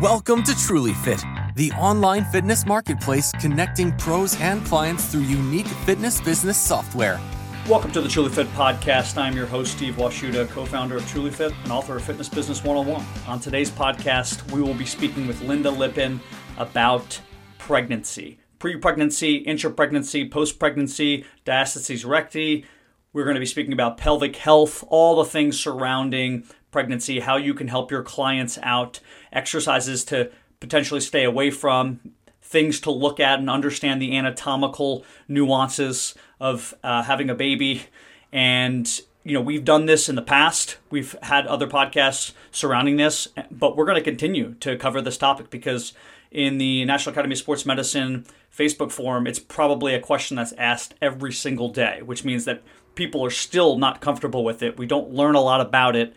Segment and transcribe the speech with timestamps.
[0.00, 1.24] Welcome to Truly Fit,
[1.56, 7.20] the online fitness marketplace connecting pros and clients through unique fitness business software.
[7.68, 9.18] Welcome to the Truly Fit podcast.
[9.18, 12.62] I'm your host, Steve Washuta, co founder of Truly Fit and author of Fitness Business
[12.62, 13.04] 101.
[13.26, 16.20] On today's podcast, we will be speaking with Lynda Lippin
[16.58, 17.20] about
[17.58, 22.64] pregnancy, pre pregnancy, intra pregnancy, post pregnancy, diastasis recti.
[23.12, 27.54] We're going to be speaking about pelvic health, all the things surrounding pregnancy, how you
[27.54, 29.00] can help your clients out,
[29.32, 30.30] exercises to
[30.60, 32.00] potentially stay away from,
[32.42, 37.84] things to look at and understand the anatomical nuances of uh, having a baby.
[38.32, 40.78] And, you know, we've done this in the past.
[40.90, 45.50] We've had other podcasts surrounding this, but we're going to continue to cover this topic
[45.50, 45.92] because
[46.30, 50.94] in the National Academy of Sports Medicine Facebook forum, it's probably a question that's asked
[51.00, 52.62] every single day, which means that
[52.94, 54.78] people are still not comfortable with it.
[54.78, 56.14] We don't learn a lot about it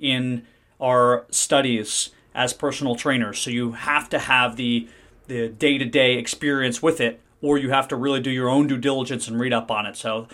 [0.00, 0.46] in
[0.80, 3.38] our studies as personal trainers.
[3.38, 4.88] So you have to have the
[5.26, 9.28] the day-to-day experience with it or you have to really do your own due diligence
[9.28, 9.96] and read up on it.
[9.96, 10.26] So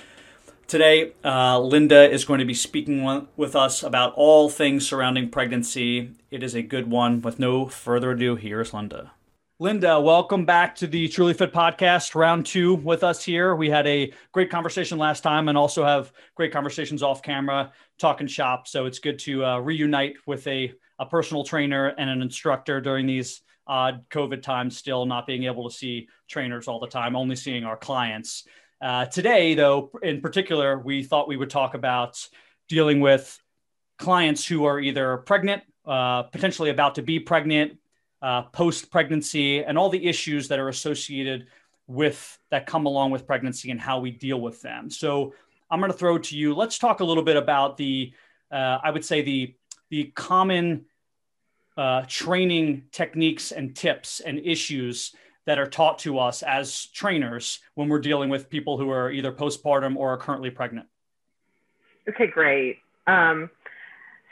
[0.67, 6.13] today uh, Lynda is going to be speaking with us about all things surrounding pregnancy.
[6.31, 7.21] It is a good one.
[7.21, 9.11] With no further ado, here's Lynda.
[9.59, 13.57] Lynda, welcome back to the Truly Fit podcast, round two with us here.
[13.57, 18.27] We had a great conversation last time and also have great conversations off camera, talking
[18.27, 18.69] shop.
[18.69, 23.07] So it's good to uh, reunite with a, a personal trainer and an instructor during
[23.07, 27.35] these odd COVID times, still not being able to see trainers all the time, only
[27.35, 28.47] seeing our clients.
[28.83, 32.29] Uh, today, though, in particular, we thought we would talk about
[32.69, 33.41] dealing with
[33.99, 37.79] clients who are either pregnant, uh, potentially about to be pregnant,
[38.27, 41.47] uh, post pregnancy, and all the issues that are associated
[41.87, 44.91] with that come along with pregnancy and how we deal with them.
[44.91, 45.33] So
[45.71, 46.53] I'm going to throw to you.
[46.53, 48.13] Let's talk a little bit about the,
[48.51, 49.55] uh, I would say the
[49.91, 50.87] the common
[51.77, 57.89] uh, training techniques and tips and issues that are taught to us as trainers when
[57.89, 60.89] we're dealing with people who are either postpartum or are currently pregnant.
[62.09, 62.79] Okay, great.
[63.07, 63.51] Um,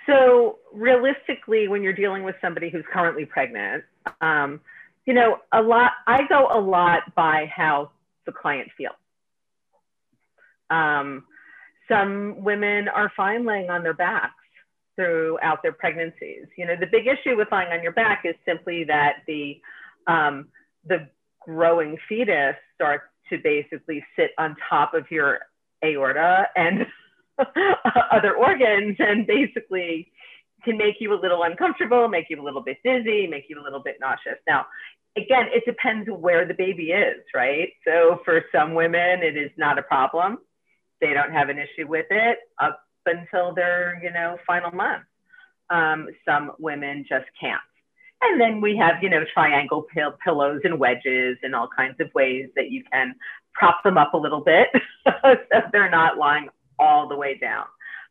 [0.07, 3.85] so realistically, when you're dealing with somebody who's currently pregnant,
[4.21, 4.61] um,
[5.07, 7.91] you know, a lot, I go a lot by how
[8.27, 8.95] the client feels.
[10.71, 11.25] Um,
[11.89, 14.33] some women are fine laying on their backs
[14.97, 16.47] throughout their pregnancies.
[16.57, 19.61] You know, the big issue with lying on your back is simply that the,
[20.07, 20.49] um,
[20.87, 21.09] the
[21.41, 25.41] growing fetus starts to basically sit on top of your
[25.85, 26.87] aorta and
[28.11, 30.11] other organs and basically
[30.65, 33.63] can make you a little uncomfortable, make you a little bit dizzy, make you a
[33.63, 34.39] little bit nauseous.
[34.47, 34.67] Now,
[35.17, 37.69] again, it depends where the baby is, right?
[37.87, 40.39] So for some women, it is not a problem.
[41.01, 45.03] They don't have an issue with it up until their, you know, final month.
[45.71, 47.61] Um, some women just can't.
[48.23, 52.13] And then we have, you know, triangle pill- pillows and wedges and all kinds of
[52.15, 53.15] ways that you can
[53.53, 54.69] prop them up a little bit
[55.05, 55.13] so
[55.73, 56.49] they're not lying
[56.79, 57.65] all the way down.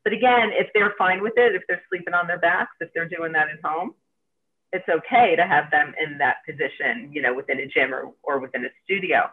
[0.03, 3.07] But again, if they're fine with it, if they're sleeping on their backs, if they're
[3.07, 3.93] doing that at home,
[4.71, 8.39] it's okay to have them in that position, you know, within a gym or, or
[8.39, 9.29] within a studio.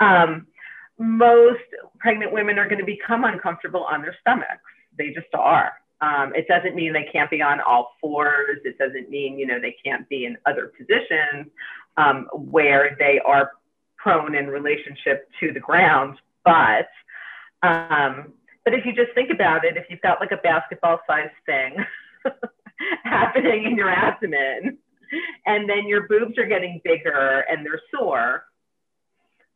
[0.00, 0.46] Um,
[0.98, 1.62] most
[1.98, 4.62] pregnant women are going to become uncomfortable on their stomachs.
[4.96, 5.72] They just are.
[6.00, 8.58] Um, it doesn't mean they can't be on all fours.
[8.64, 11.50] It doesn't mean, you know, they can't be in other positions
[11.96, 13.52] um, where they are
[13.96, 16.18] prone in relationship to the ground.
[16.44, 16.88] But
[17.62, 21.32] um, but if you just think about it, if you've got like a basketball sized
[21.46, 21.76] thing
[23.04, 24.78] happening in your abdomen,
[25.46, 28.44] and then your boobs are getting bigger and they're sore,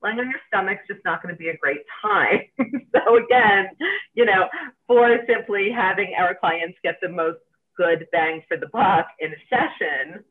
[0.02, 2.40] lying on your stomach's just not going to be a great time.
[2.94, 3.68] so again,
[4.14, 4.48] you know,
[4.86, 7.38] for simply having our clients get the most
[7.76, 10.24] good bang for the buck in a session,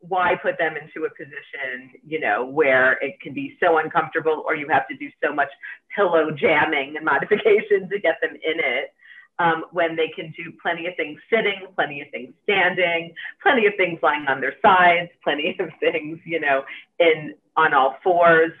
[0.00, 4.56] why put them into a position, you know, where it can be so uncomfortable or
[4.56, 5.50] you have to do so much
[5.94, 8.92] pillow jamming and modifications to get them in it
[9.40, 13.72] um, when they can do plenty of things sitting, plenty of things standing, plenty of
[13.76, 16.62] things lying on their sides, plenty of things, you know,
[16.98, 18.52] in on all fours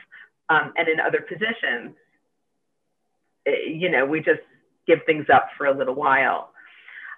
[0.48, 1.94] um, and in other positions.
[3.46, 4.40] It, eh, you know, we just
[4.86, 6.50] give things up for a little while.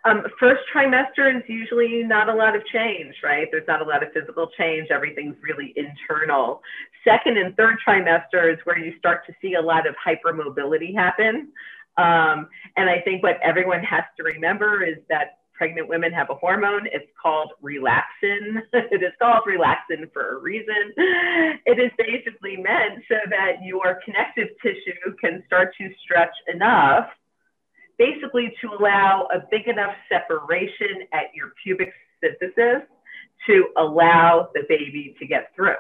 [0.05, 3.47] Um, first trimester is usually not a lot of change, right?
[3.51, 4.89] There's not a lot of physical change.
[4.91, 6.61] Everything's really internal.
[7.05, 11.53] Second and third trimester is where you start to see a lot of hypermobility happen.
[11.99, 16.35] Um, and I think what everyone has to remember is that pregnant women have a
[16.35, 16.89] hormone.
[16.91, 18.63] It's called relaxin.
[18.73, 20.93] it is called relaxin for a reason.
[21.65, 27.07] It is basically meant so that your connective tissue can start to stretch enough
[27.99, 31.93] basically to allow a big enough separation at your pubic
[32.23, 32.83] symphysis
[33.47, 35.75] to allow the baby to get through.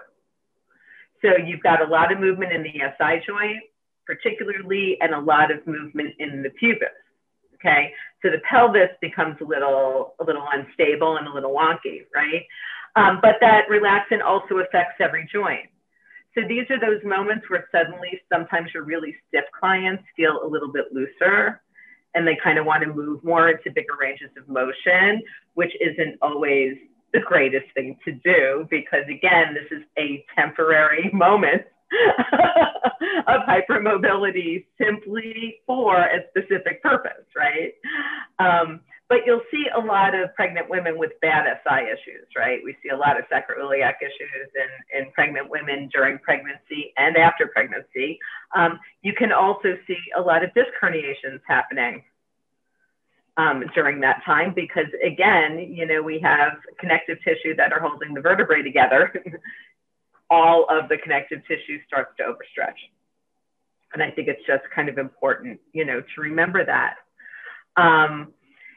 [1.22, 3.62] So you've got a lot of movement in the SI joint,
[4.06, 6.88] particularly, and a lot of movement in the pubis.
[7.54, 7.92] Okay,
[8.22, 12.44] so the pelvis becomes a little a little unstable and a little wonky, right?
[12.96, 15.70] Um, but that relaxin also affects every joint.
[16.34, 20.72] So these are those moments where suddenly sometimes your really stiff clients feel a little
[20.72, 21.62] bit looser
[22.14, 25.22] and they kind of want to move more into bigger ranges of motion,
[25.54, 26.76] which isn't always
[27.12, 31.62] the greatest thing to do because again, this is a temporary moment
[33.26, 37.74] of hypermobility simply for a specific purpose, right?
[38.38, 38.80] Um,
[39.12, 42.60] but you'll see a lot of pregnant women with bad SI issues, right?
[42.64, 47.46] We see a lot of sacroiliac issues in, in pregnant women during pregnancy and after
[47.48, 48.18] pregnancy.
[48.56, 52.02] Um, you can also see a lot of disc herniations happening
[53.36, 58.14] um, during that time because, again, you know, we have connective tissue that are holding
[58.14, 59.12] the vertebrae together.
[60.30, 62.80] All of the connective tissue starts to overstretch.
[63.92, 66.94] And I think it's just kind of important, you know, to remember that.
[67.76, 68.32] Um,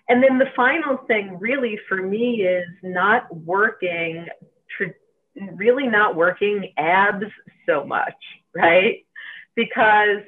[0.08, 4.28] and then the final thing, really, for me, is not working,
[5.56, 7.26] really not working abs
[7.66, 8.14] so much,
[8.54, 9.06] right?
[9.56, 10.22] Because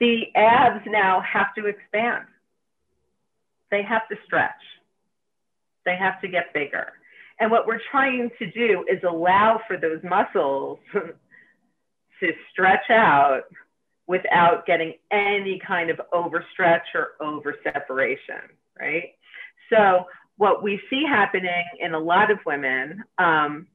[0.00, 2.24] the abs now have to expand,
[3.70, 4.52] they have to stretch,
[5.84, 6.92] they have to get bigger.
[7.38, 13.42] And what we're trying to do is allow for those muscles to stretch out
[14.06, 19.10] without getting any kind of overstretch or over separation right?
[19.72, 20.06] So
[20.36, 23.66] what we see happening in a lot of women um,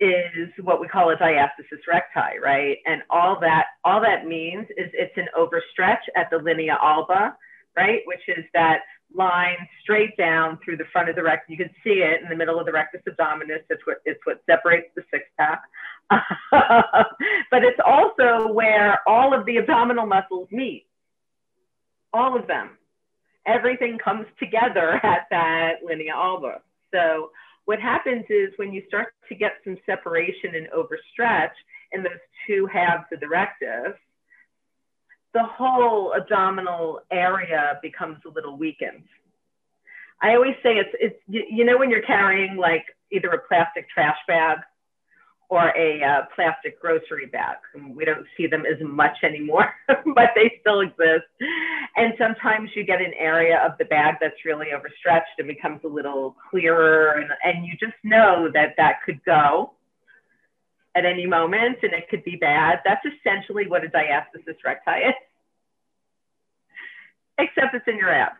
[0.00, 2.78] is what we call a diastasis recti, right?
[2.86, 7.36] And all that all that means is it's an overstretch at the linea alba,
[7.76, 8.00] right?
[8.06, 8.80] Which is that
[9.14, 11.50] line straight down through the front of the rectus.
[11.50, 13.62] You can see it in the middle of the rectus abdominis.
[13.70, 15.62] It's what it's what separates the six pack.
[16.10, 20.86] but it's also where all of the abdominal muscles meet.
[22.12, 22.70] All of them
[23.46, 26.60] everything comes together at that linea alba.
[26.92, 27.30] So
[27.64, 31.52] what happens is when you start to get some separation and overstretch
[31.92, 32.12] in those
[32.46, 33.96] two halves of the rectus,
[35.32, 39.04] the whole abdominal area becomes a little weakened.
[40.20, 44.16] I always say it's, it's you know when you're carrying like either a plastic trash
[44.28, 44.58] bag
[45.48, 47.56] or a uh, plastic grocery bag.
[47.94, 51.26] We don't see them as much anymore, but they still exist.
[51.96, 55.88] And sometimes you get an area of the bag that's really overstretched and becomes a
[55.88, 59.72] little clearer, and, and you just know that that could go
[60.94, 62.80] at any moment and it could be bad.
[62.84, 65.14] That's essentially what a diastasis recti is,
[67.38, 68.36] except it's in your abs.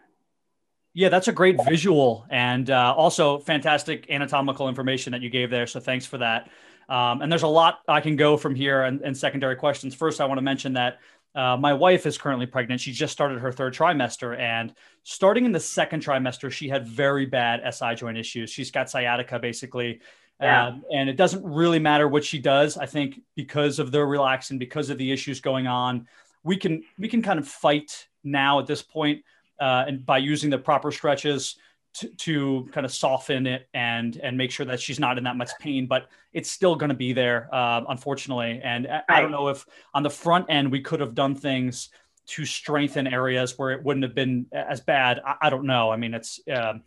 [0.95, 5.67] Yeah, that's a great visual and uh, also fantastic anatomical information that you gave there.
[5.67, 6.51] So thanks for that.
[6.89, 9.95] Um, and there's a lot I can go from here and, and secondary questions.
[9.95, 10.99] First, I want to mention that
[11.35, 12.81] uh, my wife is currently pregnant.
[12.81, 14.39] She just started her third trimester.
[14.39, 18.51] And starting in the second trimester, she had very bad SI joint issues.
[18.51, 20.01] She's got sciatica basically.
[20.41, 20.69] Yeah.
[20.69, 22.77] Um, and it doesn't really matter what she does.
[22.77, 26.07] I think because of the relaxin, because of the issues going on,
[26.43, 29.23] we can we can kind of fight now at this point,
[29.61, 31.57] uh, and by using the proper stretches,
[31.95, 35.37] to, to kind of soften it and and make sure that she's not in that
[35.37, 38.61] much pain but it's still going to be there uh, unfortunately.
[38.63, 41.91] And I, I, don't know if on the front end we could have done things
[42.29, 45.21] to strengthen areas where it wouldn't have been as bad.
[45.25, 45.91] I, I don't know.
[45.91, 46.83] I mean it's um,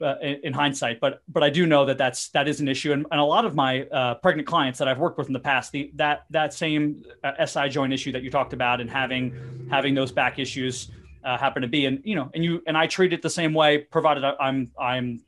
[0.00, 2.92] uh, in, in, hindsight but but i do know that that's that is an issue.
[2.92, 5.40] And, and a lot of my uh, pregnant clients that i've worked with in the
[5.40, 9.68] past the that that same uh, si joint issue that you talked about and having
[9.70, 10.90] having those back issues
[11.24, 11.86] uh, happen to be.
[11.86, 15.22] And you know, and you and I treat it the same way, provided I'm I'm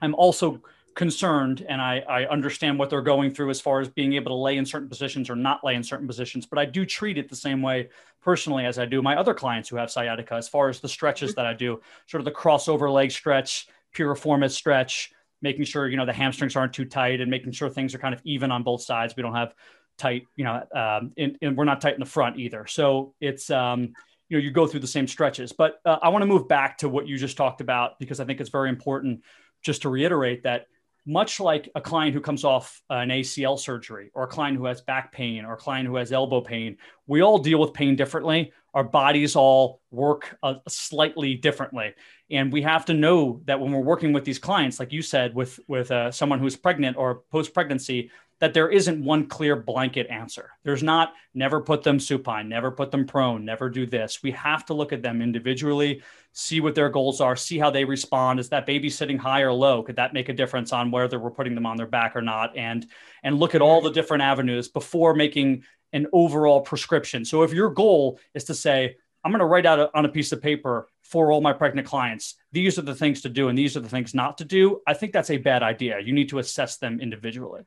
[0.00, 0.62] I'm also
[0.96, 4.34] concerned and I, I understand what they're going through as far as being able to
[4.34, 6.46] lay in certain positions or not lay in certain positions.
[6.46, 7.90] But I do treat it the same way
[8.22, 11.34] personally as I do my other clients who have sciatica, as far as the stretches
[11.34, 16.06] that I do, sort of the crossover leg stretch, piriformis stretch, making sure you know
[16.06, 18.82] the hamstrings aren't too tight and making sure things are kind of even on both
[18.82, 19.14] sides.
[19.16, 19.54] We don't have
[19.98, 22.66] tight, you know, um, and, and we're not tight in the front either.
[22.66, 23.92] So it's um,
[24.28, 25.52] you know you go through the same stretches.
[25.52, 28.24] But uh, i want to move back to what you just talked about because i
[28.24, 29.22] think it's very important
[29.62, 30.66] just to reiterate that
[31.08, 34.80] much like a client who comes off an acl surgery or a client who has
[34.80, 38.52] back pain or a client who has elbow pain we all deal with pain differently.
[38.74, 41.94] Our bodies all work uh, slightly differently.
[42.30, 45.34] And we have to know that when we're working with these clients like you said
[45.34, 50.06] with with uh, someone who's pregnant or post pregnancy that there isn't one clear blanket
[50.08, 50.50] answer.
[50.62, 54.22] There's not never put them supine, never put them prone, never do this.
[54.22, 56.02] We have to look at them individually,
[56.32, 58.38] see what their goals are, see how they respond.
[58.38, 59.82] Is that baby sitting high or low?
[59.82, 62.56] Could that make a difference on whether we're putting them on their back or not?
[62.56, 62.86] And
[63.22, 67.24] and look at all the different avenues before making an overall prescription.
[67.24, 70.30] So if your goal is to say, I'm going to write out on a piece
[70.32, 73.76] of paper for all my pregnant clients, these are the things to do and these
[73.76, 74.82] are the things not to do.
[74.86, 75.98] I think that's a bad idea.
[76.00, 77.62] You need to assess them individually.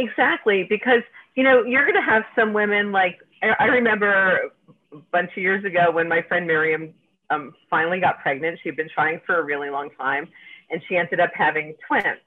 [0.00, 1.02] Exactly, because
[1.34, 4.50] you know you're going to have some women like I remember
[4.92, 6.94] a bunch of years ago when my friend Miriam
[7.28, 8.58] um, finally got pregnant.
[8.62, 10.26] She'd been trying for a really long time,
[10.70, 12.18] and she ended up having twins.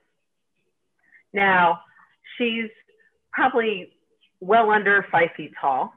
[1.34, 1.82] Now
[2.38, 2.70] she's
[3.32, 3.92] probably
[4.40, 5.94] well under five feet tall.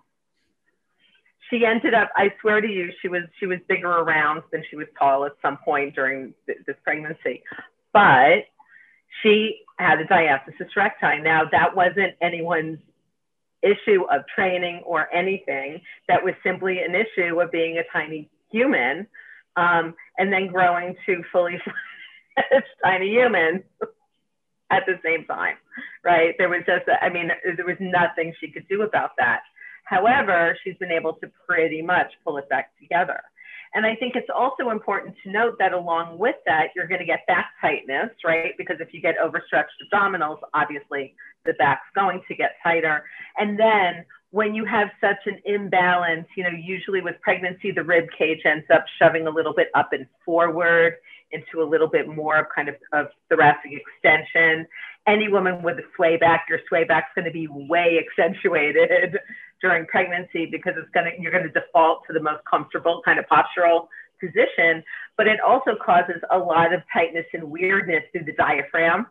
[1.50, 4.76] She ended up, I swear to you, she was she was bigger around than she
[4.76, 7.42] was tall at some point during th- this pregnancy,
[7.92, 8.46] but
[9.22, 11.20] she had a diastasis recti.
[11.22, 12.78] Now that wasn't anyone's
[13.62, 15.80] issue of training or anything.
[16.08, 19.06] That was simply an issue of being a tiny human
[19.56, 21.58] um, and then growing to fully
[22.84, 23.64] tiny human
[24.70, 25.56] at the same time,
[26.04, 26.34] right?
[26.38, 29.40] There was just, I mean, there was nothing she could do about that.
[29.84, 33.20] However, she's been able to pretty much pull it back together.
[33.76, 37.04] And I think it's also important to note that along with that, you're going to
[37.04, 38.54] get back tightness, right?
[38.56, 41.14] Because if you get overstretched abdominals, obviously
[41.44, 43.04] the back's going to get tighter.
[43.36, 48.06] And then when you have such an imbalance, you know, usually with pregnancy, the rib
[48.16, 50.94] cage ends up shoving a little bit up and forward
[51.32, 54.66] into a little bit more of kind of, of thoracic extension.
[55.06, 59.18] Any woman with a sway back, your sway back's going to be way accentuated
[59.66, 63.18] during pregnancy because it's going to, you're going to default to the most comfortable kind
[63.18, 63.88] of postural
[64.20, 64.82] position.
[65.16, 69.06] But it also causes a lot of tightness and weirdness through the diaphragm.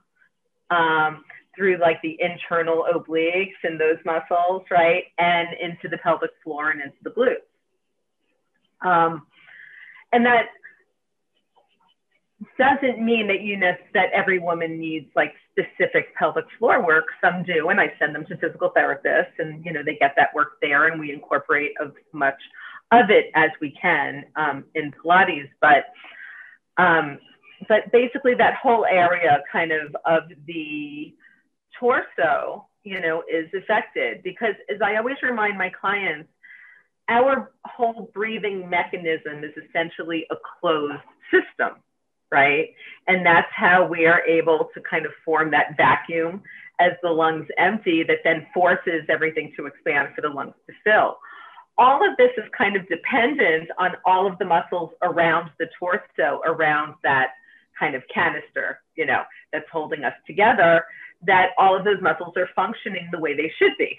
[0.71, 1.23] Um,
[1.55, 5.03] through like the internal obliques and those muscles, right?
[5.17, 7.47] And into the pelvic floor and into the glutes.
[8.85, 9.25] Um,
[10.11, 10.47] and that
[12.59, 17.05] doesn't mean that you know that every woman needs like specific pelvic floor work.
[17.23, 20.33] Some do, and I send them to physical therapists, and you know they get that
[20.35, 22.39] work there, and we incorporate as much
[22.91, 25.49] of it as we can um, in Pilates.
[25.61, 25.85] But
[26.81, 27.19] um,
[27.67, 31.13] but basically, that whole area kind of of the
[31.79, 36.29] torso, you know, is affected because as I always remind my clients,
[37.09, 41.77] our whole breathing mechanism is essentially a closed system,
[42.35, 42.73] right?
[43.07, 46.43] And that's how we are able to kind of form that vacuum
[46.81, 51.17] as the lungs empty that then forces everything to expand for the lungs to fill.
[51.77, 56.41] All of this is kind of dependent on all of the muscles around the torso,
[56.45, 57.29] around that
[57.79, 59.23] kind of canister, you know,
[59.53, 60.83] that's holding us together
[61.25, 63.97] that all of those muscles are functioning the way they should be.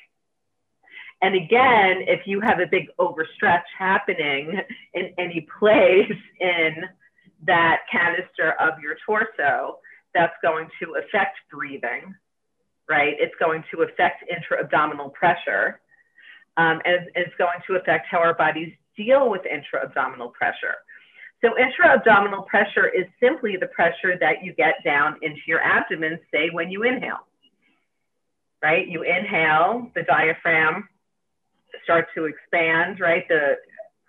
[1.22, 4.60] And again, if you have a big overstretch happening
[4.92, 6.84] in any place in
[7.44, 9.78] that canister of your torso,
[10.14, 12.14] that's going to affect breathing,
[12.88, 13.14] right?
[13.18, 15.80] It's going to affect intra abdominal pressure.
[16.56, 20.76] Um, and it's going to affect how our bodies deal with intra abdominal pressure.
[21.42, 26.48] So intra-abdominal pressure is simply the pressure that you get down into your abdomen, say
[26.50, 27.26] when you inhale,
[28.62, 28.88] right?
[28.88, 30.88] You inhale, the diaphragm
[31.84, 33.28] starts to expand, right?
[33.28, 33.56] The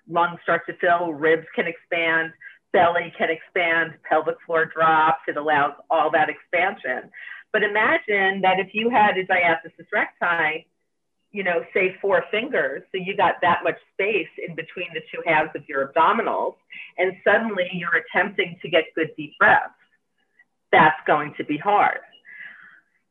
[0.09, 2.31] lungs start to fill, ribs can expand,
[2.77, 5.21] belly can expand, pelvic floor drops.
[5.27, 7.09] It allows all that expansion.
[7.51, 10.67] But imagine that if you had a diastasis recti,
[11.31, 12.83] you know, say four fingers.
[12.91, 16.55] So you got that much space in between the two halves of your abdominals,
[16.97, 19.73] and suddenly you're attempting to get good deep breaths.
[20.71, 21.99] That's going to be hard.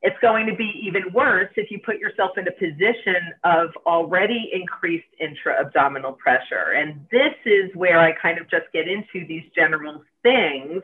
[0.03, 4.51] It's going to be even worse if you put yourself in a position of already
[4.53, 6.75] increased intra abdominal pressure.
[6.77, 10.83] And this is where I kind of just get into these general things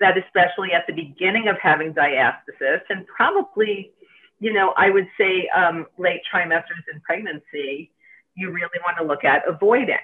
[0.00, 3.92] that, especially at the beginning of having diastasis, and probably
[4.40, 7.90] you know, I would say um, late trimesters in pregnancy,
[8.34, 9.96] you really want to look at avoiding.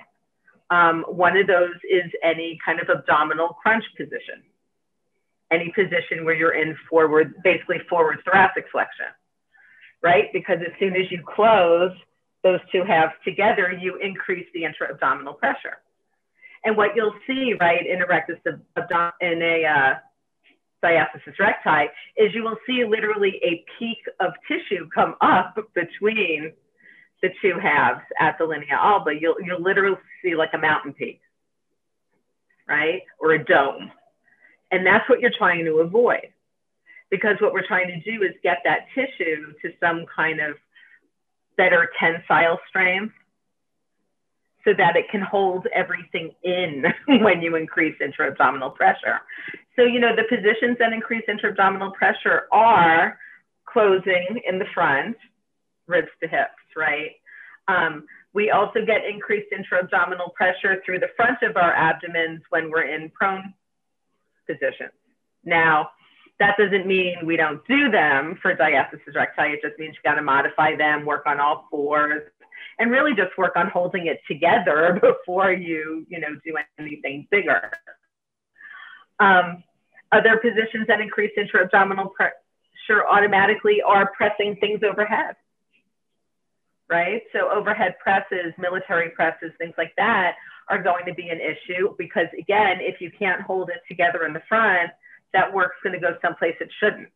[0.71, 4.43] Um, one of those is any kind of abdominal crunch position,
[5.53, 9.07] any position where you're in forward, basically forward thoracic flexion,
[10.03, 10.33] right?
[10.33, 11.93] Because as soon as you close
[12.43, 15.79] those two halves together, you increase the intra-abdominal pressure.
[16.65, 19.95] And what you'll see, right, in a rectus in a uh,
[20.85, 26.53] diastasis recti is you will see literally a peak of tissue come up between
[27.23, 29.13] the two halves at the linea alba.
[29.19, 31.21] You'll, you'll literally see like a mountain peak,
[32.69, 33.03] right?
[33.19, 33.91] Or a dome.
[34.75, 36.29] And that's what you're trying to avoid.
[37.11, 40.57] because what we're trying to do is get that tissue to some kind of
[41.57, 43.15] better tensile strength
[44.65, 46.85] so that it can hold everything in
[47.23, 49.21] when you increase intra-abdominal pressure.
[49.77, 53.19] So, you know, the positions that increase intra-abdominal pressure are
[53.67, 55.17] closing in the front,
[55.87, 57.13] ribs to hips, right?
[57.69, 62.89] Um, we also get increased intra-abdominal pressure through the front of our abdomens when we're
[62.93, 63.55] in prone
[64.47, 64.93] positions.
[65.45, 65.91] Now,
[66.41, 69.53] that doesn't mean we don't do them for diastasis recti.
[69.53, 72.23] It just means you got to modify them, work on all fours,
[72.79, 77.71] and really just work on holding it together before you, you know, do anything bigger.
[79.21, 79.63] Um,
[80.11, 85.37] other positions that increase intra-abdominal pressure automatically are pressing things overhead,
[86.91, 87.23] right?
[87.33, 90.35] So overhead presses, military presses, things like that
[90.69, 94.33] are going to be an issue because again, if you can't hold it together in
[94.33, 94.91] the front,
[95.33, 97.09] that work's going to go someplace it shouldn't.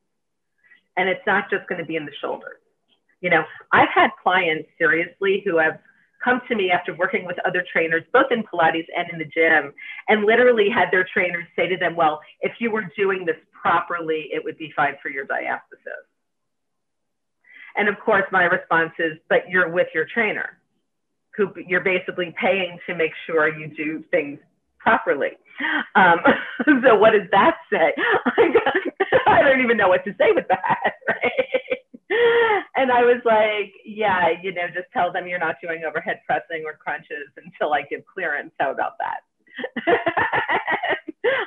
[0.96, 2.58] And it's not just going to be in the shoulders.
[3.20, 5.78] You know, I've had clients seriously who have
[6.22, 9.72] come to me after working with other trainers, both in Pilates and in the gym,
[10.08, 14.28] and literally had their trainers say to them, Well, if you were doing this properly,
[14.32, 16.06] it would be fine for your diastasis.
[17.76, 20.58] And of course, my response is, But you're with your trainer,
[21.38, 24.38] who you're basically paying to make sure you do things
[24.78, 25.38] properly.
[25.94, 26.18] Um,
[26.84, 27.94] so, what does that say?
[29.26, 32.68] I don't even know what to say with that, right?
[32.76, 36.64] And I was like, yeah, you know, just tell them you're not doing overhead pressing
[36.66, 38.50] or crunches until I give clearance.
[38.58, 39.20] How about that?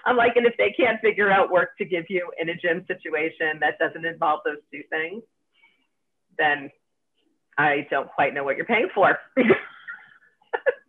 [0.06, 2.86] I'm like, and if they can't figure out work to give you in a gym
[2.88, 5.24] situation that doesn't involve those two things,
[6.38, 6.70] then
[7.58, 9.18] I don't quite know what you're paying for.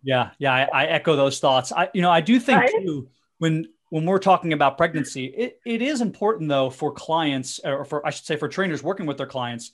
[0.03, 1.73] Yeah, yeah, I, I, echo those thoughts.
[1.73, 2.75] I, you know, I do think right?
[2.83, 7.85] too when when we're talking about pregnancy, it, it is important though for clients, or
[7.85, 9.73] for I should say for trainers working with their clients,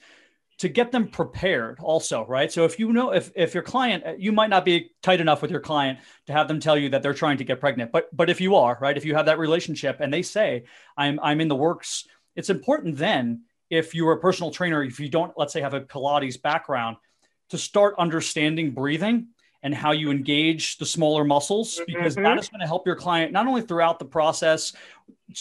[0.59, 4.13] to get them prepared also right so if you know if if your client uh,
[4.19, 7.03] you might not be tight enough with your client to have them tell you that
[7.03, 9.39] they're trying to get pregnant but but if you are right if you have that
[9.39, 10.65] relationship and they say
[10.97, 12.07] i'm i'm in the works
[12.37, 15.81] it's important then if you're a personal trainer if you don't let's say have a
[15.81, 16.97] pilates background
[17.51, 19.29] to start understanding breathing
[19.63, 22.25] and how you engage the smaller muscles because mm-hmm.
[22.25, 24.73] that is going to help your client not only throughout the process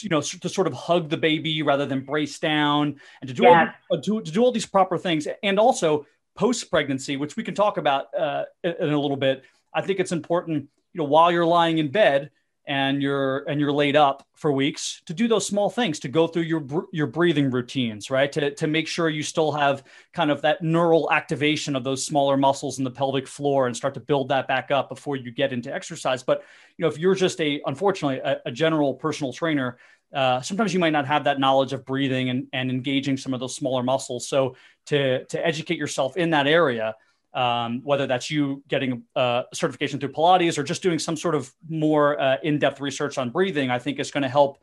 [0.02, 3.44] you know to sort of hug the baby rather than brace down and to do
[3.44, 3.74] yes.
[3.90, 7.44] all, uh, to, to do all these proper things and also post pregnancy which we
[7.44, 11.32] can talk about uh, in a little bit i think it's important you know while
[11.32, 12.30] you're lying in bed
[12.68, 16.28] and you're and you're laid up for weeks to do those small things to go
[16.28, 18.32] through your your breathing routines right?
[18.34, 22.36] To, to make sure you still have kind of that neural activation of those smaller
[22.38, 25.54] muscles in the pelvic floor and start to build that back up before you get
[25.54, 26.24] into exercise.
[26.24, 26.44] But
[26.78, 29.78] you know if you're just a unfortunately a, a general personal trainer
[30.14, 33.42] uh, sometimes you might not have that knowledge of breathing and, and engaging some of
[33.42, 34.28] those smaller muscles.
[34.28, 34.56] So
[34.88, 36.96] to to educate yourself in that area
[37.38, 41.54] um, whether that's you getting a certification through Pilates or just doing some sort of
[41.70, 44.58] more uh, in-depth research on breathing, I think is going to help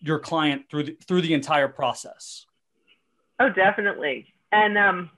[0.00, 2.44] your client through the, through the entire process.
[3.40, 4.34] Oh, definitely.
[4.52, 5.10] And um,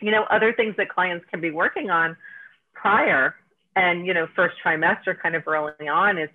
[0.00, 2.16] you know, other things that clients can be working on
[2.72, 3.34] prior
[3.74, 6.30] and you know, first trimester, kind of early on, is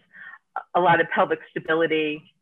[0.76, 2.33] a lot of pelvic stability,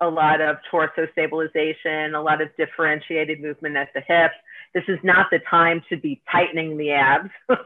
[0.00, 4.32] a lot of torso stabilization, a lot of differentiated movement at the hip
[4.74, 7.30] this is not the time to be tightening the abs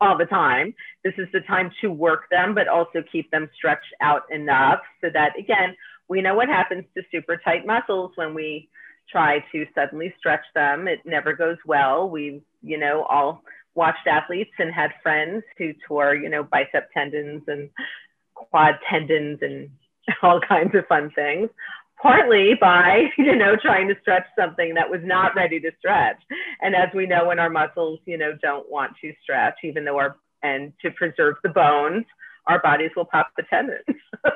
[0.00, 0.74] all the time.
[1.02, 5.08] This is the time to work them, but also keep them stretched out enough so
[5.12, 5.74] that, again,
[6.08, 8.68] we know what happens to super tight muscles when we
[9.10, 10.88] try to suddenly stretch them.
[10.88, 12.10] It never goes well.
[12.10, 13.42] We've, you know, all
[13.74, 17.70] watched athletes and had friends who tore, you know, bicep tendons and
[18.34, 19.70] quad tendons and
[20.22, 21.48] all kinds of fun things
[22.00, 26.20] partly by you know trying to stretch something that was not ready to stretch.
[26.60, 29.98] And as we know when our muscles you know don't want to stretch even though
[29.98, 32.04] our and to preserve the bones
[32.46, 33.82] our bodies will pop the tendons.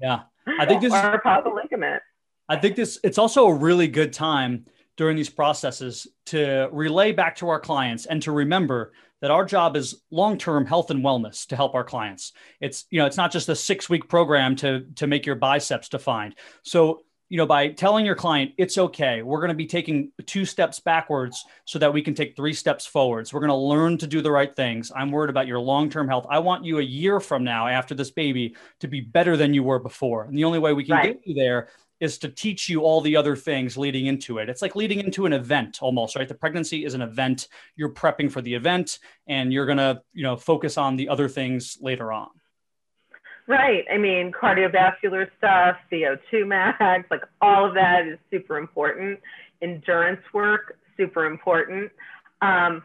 [0.00, 0.20] Yeah.
[0.58, 2.02] I think this or pop a ligament.
[2.48, 4.64] I think this it's also a really good time
[4.96, 9.76] during these processes to relay back to our clients and to remember that our job
[9.76, 12.32] is long-term health and wellness to help our clients.
[12.60, 16.36] It's you know it's not just a six-week program to to make your biceps defined.
[16.62, 20.44] So you know by telling your client it's okay we're going to be taking two
[20.44, 24.06] steps backwards so that we can take three steps forwards we're going to learn to
[24.06, 27.20] do the right things i'm worried about your long-term health i want you a year
[27.20, 30.58] from now after this baby to be better than you were before and the only
[30.58, 31.14] way we can right.
[31.14, 31.68] get you there
[32.00, 34.48] is to teach you all the other things leading into it.
[34.48, 36.26] It's like leading into an event almost, right?
[36.26, 37.48] The pregnancy is an event.
[37.76, 41.28] You're prepping for the event and you're going to, you know, focus on the other
[41.28, 42.30] things later on.
[43.46, 43.84] Right.
[43.92, 49.20] I mean, cardiovascular stuff, VO2 max, like all of that is super important.
[49.60, 51.90] Endurance work, super important.
[52.40, 52.82] Um,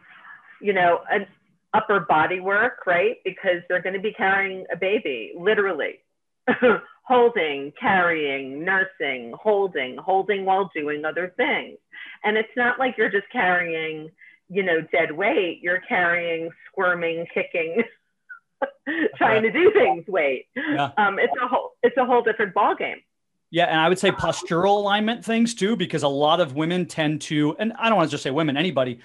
[0.60, 1.26] you know, an
[1.72, 3.16] upper body work, right?
[3.24, 6.00] Because they're going to be carrying a baby, literally.
[7.06, 11.78] holding, carrying, nursing, holding, holding while doing other things.
[12.24, 14.10] And it's not like you're just carrying,
[14.48, 15.60] you know, dead weight.
[15.62, 17.82] You're carrying squirming, kicking,
[19.16, 20.46] trying to do things weight.
[20.56, 20.90] Yeah.
[20.96, 22.98] Um, it's a whole it's a whole different ball game.
[23.50, 27.20] Yeah, and I would say postural alignment things too, because a lot of women tend
[27.22, 28.98] to, and I don't want to just say women, anybody,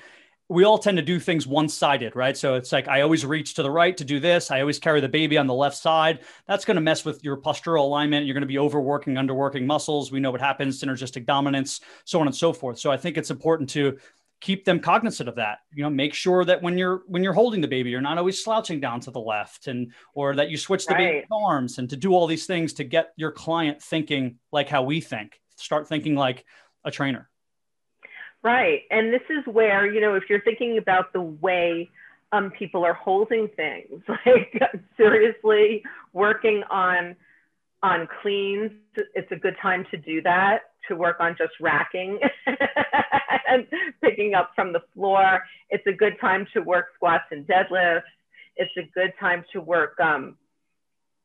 [0.51, 2.35] we all tend to do things one sided, right?
[2.35, 4.51] So it's like I always reach to the right to do this.
[4.51, 6.19] I always carry the baby on the left side.
[6.45, 8.25] That's going to mess with your postural alignment.
[8.25, 10.11] You're going to be overworking, underworking muscles.
[10.11, 12.79] We know what happens, synergistic dominance, so on and so forth.
[12.79, 13.97] So I think it's important to
[14.41, 17.61] keep them cognizant of that you know make sure that when you're when you're holding
[17.61, 20.87] the baby you're not always slouching down to the left and or that you switch
[20.87, 21.13] the right.
[21.13, 24.81] baby's arms and to do all these things to get your client thinking like how
[24.81, 26.43] we think start thinking like
[26.83, 27.29] a trainer
[28.43, 28.81] Right.
[28.89, 31.89] And this is where, you know, if you're thinking about the way
[32.31, 34.61] um, people are holding things, like
[34.97, 37.15] seriously working on
[37.83, 38.71] on cleans,
[39.15, 42.19] it's a good time to do that, to work on just racking
[43.47, 43.65] and
[44.03, 45.41] picking up from the floor.
[45.71, 48.03] It's a good time to work squats and deadlifts.
[48.55, 50.37] It's a good time to work um,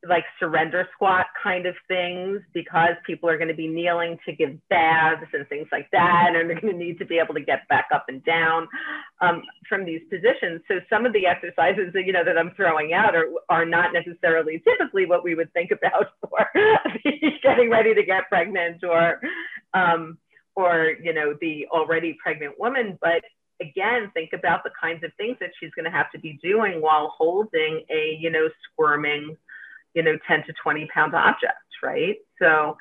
[0.09, 4.57] like surrender squat kind of things because people are going to be kneeling to give
[4.69, 7.67] baths and things like that and they're going to need to be able to get
[7.69, 8.69] back up and down
[9.21, 10.61] um, from these positions.
[10.69, 13.93] So some of the exercises that you know that i'm throwing out are, are not
[13.93, 16.47] necessarily typically what we would think about for
[17.43, 19.21] getting ready to get pregnant or
[19.75, 20.19] um,
[20.55, 22.99] or you know the already pregnant woman.
[23.01, 23.23] But
[23.61, 26.83] again think about the kinds of things that she's going to have to be doing
[26.83, 29.37] while holding a you know squirming
[29.97, 32.17] you know 10 to 20 pound objects right?
[32.39, 32.77] So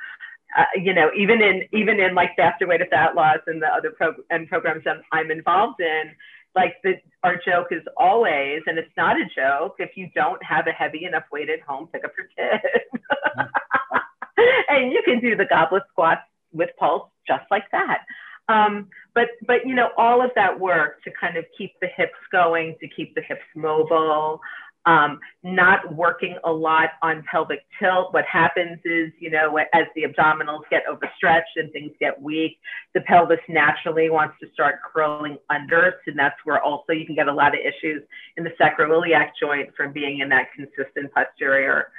[0.57, 3.67] uh, you know even in even in like faster way to fat loss and the
[3.67, 6.11] other pro- and programs that i'm involved in
[6.55, 10.67] like the our joke is always and it's not a joke if you don't have
[10.67, 12.61] a heavy enough weight at home pick up your kid.
[14.67, 17.99] And you can do the goblet squats with pulse just like that.
[18.47, 22.19] Um, but but you know all of that work to kind of keep the hips
[22.31, 24.39] going to keep the hips mobile
[24.85, 28.13] um, not working a lot on pelvic tilt.
[28.13, 32.57] What happens is, you know, as the abdominals get overstretched and things get weak,
[32.93, 35.95] the pelvis naturally wants to start curling under.
[36.05, 38.03] So that's where also you can get a lot of issues
[38.37, 41.89] in the sacroiliac joint from being in that consistent posterior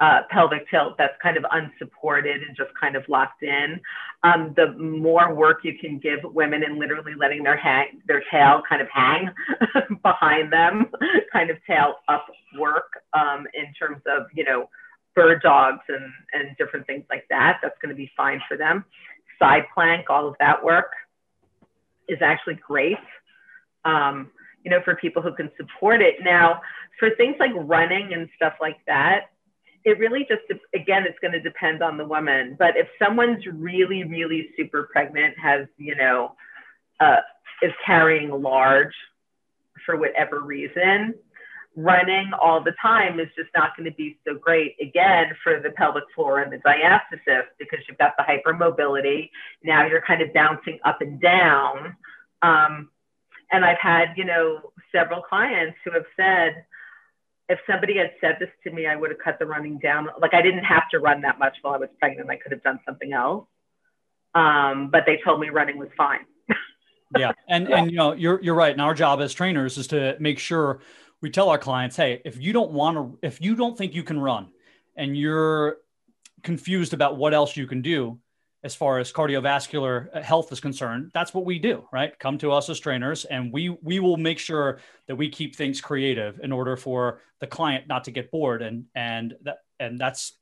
[0.00, 3.78] uh, pelvic tilt that's kind of unsupported and just kind of locked in.
[4.22, 8.62] Um, the more work you can give women in literally letting their hang their tail
[8.66, 9.28] kind of hang
[10.02, 10.90] behind them,
[11.32, 12.26] kind of tail up
[12.58, 14.68] work um, in terms of you know
[15.14, 17.58] bird dogs and and different things like that.
[17.62, 18.84] That's going to be fine for them.
[19.38, 20.92] Side plank, all of that work
[22.08, 22.98] is actually great.
[23.84, 24.30] Um,
[24.64, 26.16] you know, for people who can support it.
[26.22, 26.60] Now,
[26.98, 29.30] for things like running and stuff like that,
[29.84, 30.42] it really just
[30.74, 35.34] again it's going to depend on the woman but if someone's really really super pregnant
[35.38, 36.34] has you know
[37.00, 37.16] uh,
[37.62, 38.94] is carrying large
[39.84, 41.14] for whatever reason
[41.76, 45.70] running all the time is just not going to be so great again for the
[45.70, 49.30] pelvic floor and the diastasis because you've got the hypermobility.
[49.62, 51.96] Now you're kind of bouncing up and down.
[52.42, 52.90] Um,
[53.52, 56.64] and i've had you know several clients who have said
[57.50, 60.06] if somebody had said this to me, I would have cut the running down.
[60.20, 62.30] Like I didn't have to run that much while I was pregnant.
[62.30, 63.46] I could have done something else.
[64.36, 66.20] Um, but they told me running was fine.
[67.18, 68.70] yeah, and and you know you're you're right.
[68.70, 70.80] And our job as trainers is to make sure
[71.20, 74.04] we tell our clients, hey, if you don't want to, if you don't think you
[74.04, 74.52] can run,
[74.96, 75.78] and you're
[76.44, 78.20] confused about what else you can do,
[78.62, 82.18] as far as cardiovascular uh, health is concerned that's what we do right?
[82.18, 85.80] Come to us as trainers and we we will make sure that we keep things
[85.80, 88.62] creative in order for the client not to get bored.
[88.62, 90.34] And and that and that's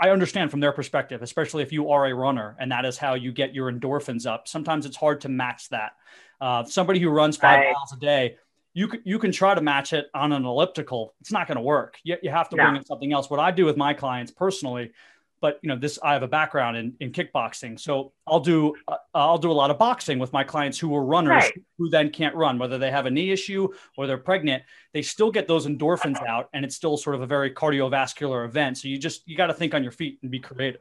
[0.00, 3.14] i understand from their perspective especially if you are a runner and that is how
[3.14, 4.48] you get your endorphins up.
[4.48, 5.92] Sometimes it's hard to match that.
[6.40, 7.72] Uh, somebody who runs five right.
[7.72, 8.36] miles a day
[8.72, 11.12] you can, you can try to match it on an elliptical.
[11.20, 11.98] It's not going to work.
[12.04, 13.28] You, you have to bring in something else.
[13.28, 14.92] What i do with my clients personally
[15.40, 17.78] but you know this i have a background in, in kickboxing.
[17.78, 21.04] So i'll do uh, i'll do a lot of boxing with my clients who are
[21.04, 21.64] runners right.
[21.78, 25.30] who then can't run whether they have a knee issue or they're pregnant they still
[25.30, 28.78] get those endorphins out and it's still sort of a very cardiovascular event.
[28.78, 30.80] So you just you got to think on your feet and be creative.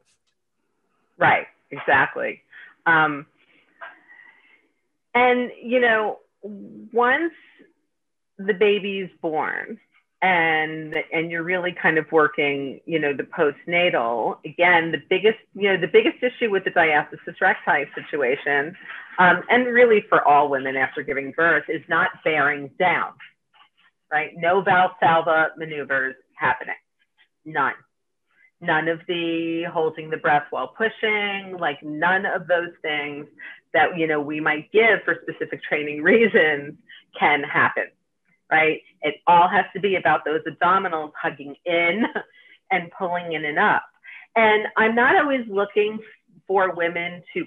[1.17, 1.47] Right.
[1.71, 2.41] Exactly.
[2.85, 3.25] Um,
[5.13, 7.33] and you know once
[8.37, 9.79] the baby's born
[10.21, 14.37] and and you're really kind of working you know the postnatal.
[14.45, 18.75] Again the biggest you know the biggest issue with the diastasis recti situation
[19.17, 23.13] um, and really for all women after giving birth is not bearing down
[24.11, 24.31] right?
[24.37, 26.75] No valsalva maneuvers happening.
[27.45, 27.73] None.
[28.61, 33.25] None of the holding the breath while pushing like none of those things
[33.73, 36.75] that you know we might give for specific training reasons
[37.17, 37.85] can happen
[38.51, 38.81] right?
[39.01, 42.03] It all has to be about those abdominals hugging in
[42.71, 43.83] and pulling in and up.
[44.35, 45.99] And I'm not always looking
[46.47, 47.45] for women to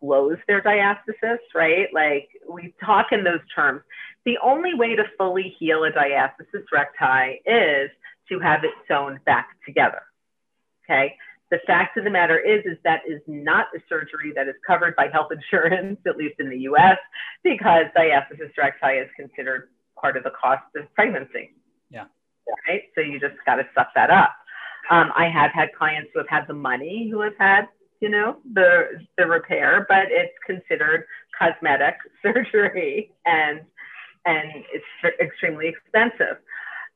[0.00, 1.88] close their diastasis, right?
[1.92, 3.82] Like we talk in those terms.
[4.24, 7.90] The only way to fully heal a diastasis recti is
[8.28, 10.02] to have it sewn back together.
[10.84, 11.14] Okay.
[11.50, 14.96] The fact of the matter is, is that is not a surgery that is covered
[14.96, 16.98] by health insurance, at least in the U.S.,
[17.42, 19.68] because diastasis recti is considered
[20.04, 21.54] part of the cost of pregnancy.
[21.88, 22.04] Yeah.
[22.68, 22.82] Right.
[22.94, 24.36] So you just got to suck that up.
[24.90, 27.68] Um, I have had clients who have had the money who have had,
[28.02, 31.06] you know, the the repair, but it's considered
[31.38, 33.62] cosmetic surgery and
[34.26, 36.36] and it's extremely expensive.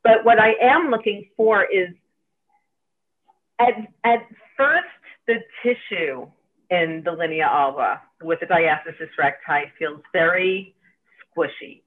[0.04, 1.88] But what I am looking for is
[3.58, 3.72] at
[4.04, 4.20] at
[4.54, 6.26] first the tissue
[6.68, 10.74] in the linea alba with the diastasis recti feels very
[11.24, 11.80] squishy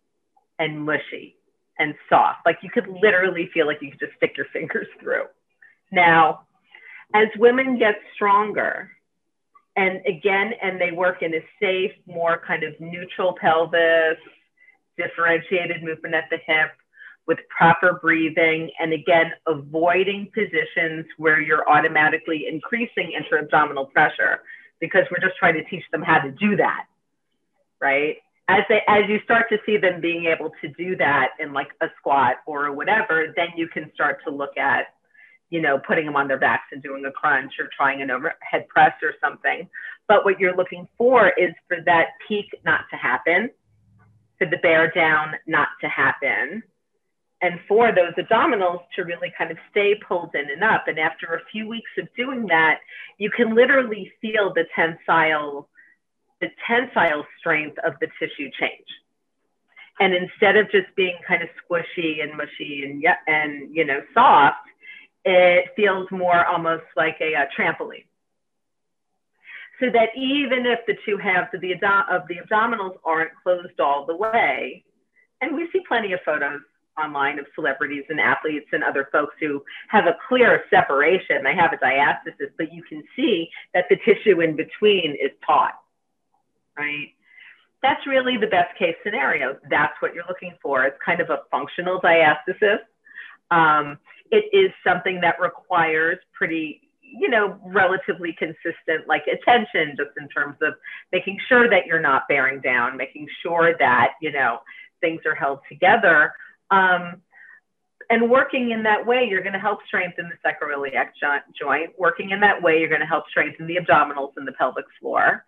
[0.61, 1.35] and mushy
[1.79, 2.39] and soft.
[2.45, 5.25] Like you could literally feel like you could just stick your fingers through.
[5.91, 6.45] Now,
[7.13, 8.91] as women get stronger,
[9.75, 14.17] and again, and they work in a safe, more kind of neutral pelvis,
[14.97, 16.71] differentiated movement at the hip
[17.27, 24.41] with proper breathing, and again, avoiding positions where you're automatically increasing intra-abdominal pressure
[24.79, 26.85] because we're just trying to teach them how to do that,
[27.79, 28.17] right?
[28.47, 31.69] As they as you start to see them being able to do that in like
[31.81, 34.87] a squat or whatever, then you can start to look at,
[35.49, 38.67] you know, putting them on their backs and doing a crunch or trying an overhead
[38.67, 39.69] press or something.
[40.07, 43.49] But what you're looking for is for that peak not to happen,
[44.37, 46.63] for the bear down not to happen,
[47.41, 50.87] and for those abdominals to really kind of stay pulled in and up.
[50.87, 52.79] And after a few weeks of doing that,
[53.17, 55.67] you can literally feel the tensile
[56.41, 58.87] the tensile strength of the tissue change.
[59.99, 64.57] And instead of just being kind of squishy and mushy and and you know soft,
[65.23, 68.05] it feels more almost like a, a trampoline.
[69.79, 74.05] So that even if the two halves of the, of the abdominals aren't closed all
[74.05, 74.83] the way,
[75.41, 76.61] and we see plenty of photos
[76.99, 81.43] online of celebrities and athletes and other folks who have a clear separation.
[81.43, 85.80] They have a diastasis, but you can see that the tissue in between is taut
[86.77, 87.09] right?
[87.81, 89.57] That's really the best case scenario.
[89.69, 90.83] That's what you're looking for.
[90.83, 92.79] It's kind of a functional diastasis.
[93.49, 93.97] Um,
[94.31, 100.55] it is something that requires pretty, you know, relatively consistent like attention just in terms
[100.61, 100.75] of
[101.11, 104.59] making sure that you're not bearing down, making sure that, you know,
[105.01, 106.31] things are held together.
[106.69, 107.21] Um,
[108.09, 111.11] and working in that way, you're going to help strengthen the sacroiliac
[111.59, 111.91] joint.
[111.97, 115.43] Working in that way, you're going to help strengthen the abdominals and the pelvic floor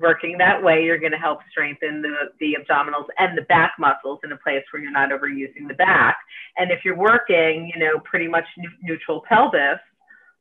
[0.00, 4.20] working that way, you're going to help strengthen the, the abdominals and the back muscles
[4.24, 6.16] in a place where you're not overusing the back.
[6.56, 8.44] And if you're working, you know, pretty much
[8.82, 9.78] neutral pelvis,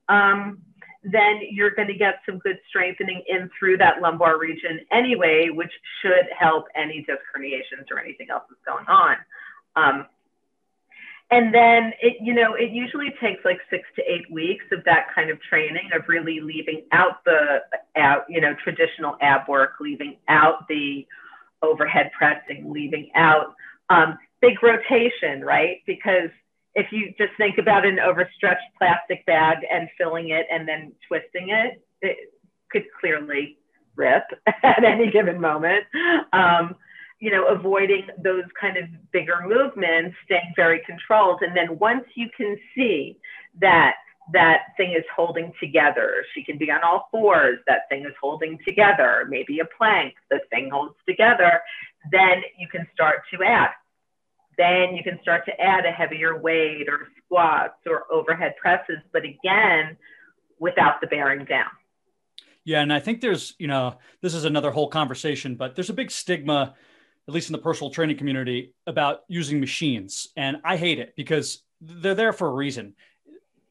[0.08, 0.60] um,
[1.04, 5.72] then you're going to get some good strengthening in through that lumbar region anyway, which
[6.02, 9.16] should help any disc herniations or anything else that's going on.
[9.76, 10.06] Um,
[11.32, 15.08] and then it you know it usually takes like six to eight weeks of that
[15.14, 17.60] kind of training of really leaving out the
[17.98, 21.06] out you know traditional ab work leaving out the
[21.62, 23.54] overhead pressing leaving out
[23.90, 25.78] um, big rotation right?
[25.86, 26.30] Because
[26.76, 31.50] if you just think about an overstretched plastic bag and filling it and then twisting
[31.50, 32.18] it it
[32.72, 33.58] could clearly
[33.96, 34.24] rip
[34.64, 35.84] at any given moment.
[36.34, 36.76] Um,
[37.20, 41.42] you know, avoiding those kind of bigger movements, staying very controlled.
[41.42, 43.18] And then once you can see
[43.60, 43.96] that
[44.32, 48.58] that thing is holding together, she can be on all fours, that thing is holding
[48.66, 51.62] together, maybe a plank, the thing holds together,
[52.12, 53.72] then you can start to add.
[54.58, 59.24] Then you can start to add a heavier weight or squats or overhead presses, but
[59.24, 59.98] again,
[60.60, 61.70] without the bearing down.
[62.66, 65.94] Yeah, and I think there's, you know, this is another whole conversation, but there's a
[65.94, 66.76] big stigma
[67.30, 70.30] at least in the personal training community, about using machines.
[70.36, 72.96] And I hate it because they're there for a reason.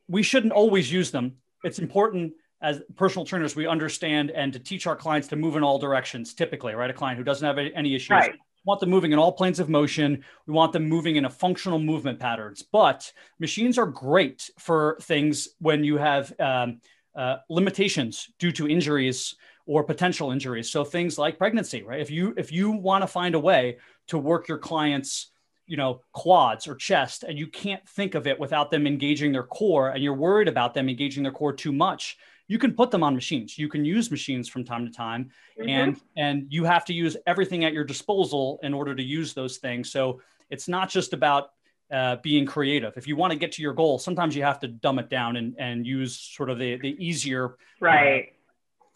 [0.07, 1.35] We shouldn't always use them.
[1.65, 5.65] It's important as personal trainers, we understand and to teach our clients to move in
[5.65, 6.89] all directions, typically, right?
[6.89, 8.11] A client who doesn't have any issues.
[8.11, 8.35] Right.
[8.65, 10.25] want them moving in all planes of motion.
[10.47, 12.63] We want them moving in a functional movement patterns.
[12.63, 16.81] But machines are great for things when you have um,
[17.17, 19.35] uh, limitations due to injuries
[19.69, 20.71] or potential injuries.
[20.71, 22.01] So things like pregnancy, right?
[22.01, 23.77] If you if you want to find a way
[24.09, 25.31] to work your clients
[25.67, 29.43] you know quads or chest and you can't think of it without them engaging their
[29.43, 32.17] core and you're worried about them engaging their core too much
[32.49, 35.69] you can put them on machines you can use machines from time to time mm-hmm.
[35.69, 39.59] and and you have to use everything at your disposal in order to use those
[39.59, 41.51] things so it's not just about
[41.93, 44.69] uh, being creative if you want to get to your goal sometimes you have to
[44.69, 48.33] dumb it down and and use sort of the the easier right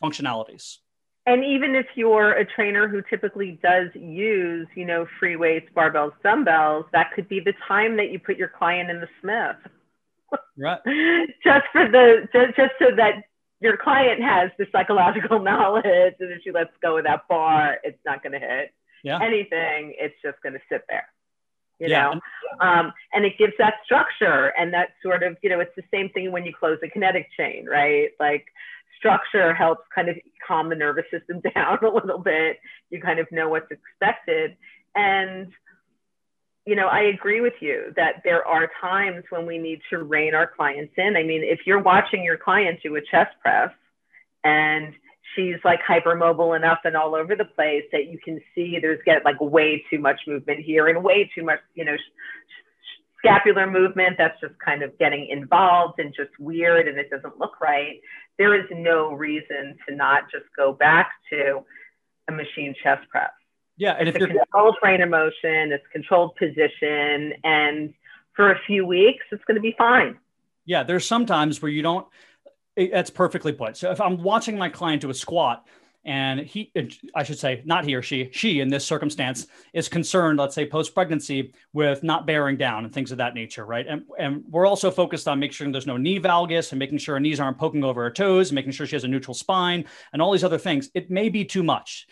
[0.02, 0.78] functionalities
[1.24, 6.12] and even if you're a trainer who typically does use, you know, free weights, barbells,
[6.24, 9.56] dumbbells, that could be the time that you put your client in the Smith.
[10.58, 10.80] Right.
[11.44, 13.22] just for the just, just so that
[13.60, 18.00] your client has the psychological knowledge that if she lets go of that bar, it's
[18.04, 19.20] not going to hit yeah.
[19.22, 19.94] anything.
[19.98, 21.06] It's just going to sit there.
[21.78, 22.14] You yeah.
[22.14, 22.20] know,
[22.60, 26.10] um, and it gives that structure and that sort of, you know, it's the same
[26.10, 28.10] thing when you close a kinetic chain, right?
[28.20, 28.46] Like
[29.02, 32.58] structure helps kind of calm the nervous system down a little bit.
[32.90, 34.56] You kind of know what's expected.
[34.94, 35.50] And,
[36.64, 40.34] you know, I agree with you that there are times when we need to rein
[40.34, 41.16] our clients in.
[41.16, 43.70] I mean, if you're watching your client do a chest press
[44.44, 44.94] and
[45.34, 49.24] she's like hypermobile enough and all over the place that you can see there's get
[49.24, 51.96] like way too much movement here and way too much, you know,
[53.18, 57.60] scapular movement that's just kind of getting involved and just weird and it doesn't look
[57.60, 58.00] right,
[58.38, 61.60] there is no reason to not just go back to
[62.28, 63.30] a machine chest press.
[63.76, 67.92] Yeah, and it's if a controlled range of motion, it's controlled position, and
[68.36, 70.18] for a few weeks, it's going to be fine.
[70.64, 72.06] Yeah, there's some times where you don't.
[72.76, 73.76] That's perfectly put.
[73.76, 75.66] So if I'm watching my client do a squat,
[76.04, 76.82] and he uh,
[77.14, 80.66] i should say not he or she she in this circumstance is concerned let's say
[80.66, 83.86] post pregnancy with not bearing down and things of that nature right?
[83.88, 87.16] And, and we're also focused on making sure there's no knee valgus and making sure
[87.16, 89.84] her knees aren't poking over her toes and making sure she has a neutral spine
[90.12, 90.90] and all these other things.
[90.94, 92.06] It may be too much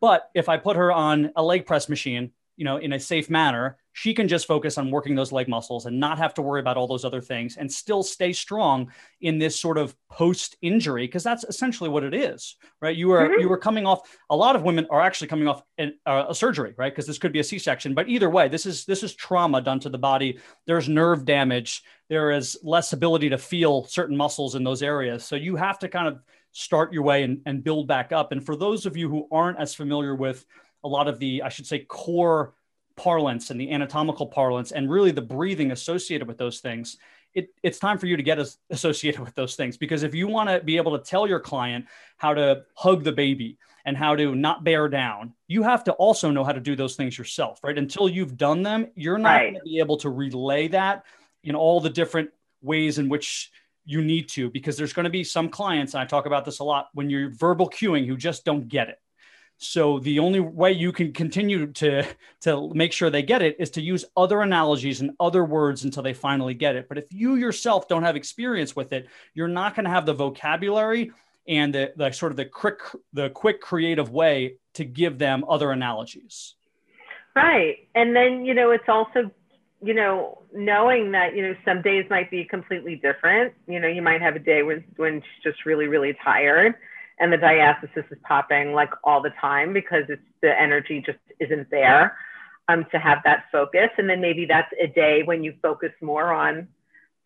[0.00, 3.28] but if i put her on a leg press machine you know, in a safe
[3.28, 6.60] manner, she can just focus on working those leg muscles and not have to worry
[6.60, 8.90] about all those other things and still stay strong
[9.20, 12.96] in this sort of post injury because that's essentially what it is, right?
[12.96, 13.40] You are mm-hmm.
[13.40, 14.00] you are coming off.
[14.30, 16.92] A lot of women are actually coming off an, uh, a surgery, right?
[16.92, 19.60] Because this could be a C section, but either way, this is this is trauma
[19.60, 20.38] done to the body.
[20.66, 21.82] There's nerve damage.
[22.08, 25.24] There is less ability to feel certain muscles in those areas.
[25.24, 26.20] So you have to kind of
[26.54, 28.32] start your way and, and build back up.
[28.32, 30.46] And for those of you who aren't as familiar with
[30.84, 32.54] a lot of the, I should say, core
[32.96, 36.98] parlance and the anatomical parlance and really the breathing associated with those things.
[37.34, 40.28] It, it's time for you to get as, associated with those things because if you
[40.28, 44.14] want to be able to tell your client how to hug the baby and how
[44.14, 47.60] to not bear down, you have to also know how to do those things yourself,
[47.64, 47.76] right?
[47.76, 49.52] Until you've done them, you're not right.
[49.52, 51.04] going to be able to relay that
[51.42, 52.30] in all the different
[52.62, 53.50] ways in which
[53.84, 56.60] you need to because there's going to be some clients and I talk about this
[56.60, 58.98] a lot when you're verbal cueing who just don't get it
[59.58, 62.04] so the only way you can continue to
[62.40, 66.02] to make sure they get it is to use other analogies and other words until
[66.02, 66.88] they finally get it.
[66.88, 70.12] But if you yourself don't have experience with it, you're not going to have the
[70.12, 71.12] vocabulary
[71.46, 72.80] and the, the sort of the quick
[73.12, 76.54] the quick creative way to give them other analogies.
[77.36, 77.88] Right.
[77.94, 79.30] And then, you know, it's also
[79.82, 83.52] you know, knowing that, you know, some days might be completely different.
[83.68, 86.74] You know, you might have a day when when she's just really, really tired
[87.18, 91.70] and the diastasis is popping like all the time because it's the energy just isn't
[91.70, 92.16] there
[92.68, 93.90] um, to have that focus.
[93.98, 96.68] And then maybe that's a day when you focus more on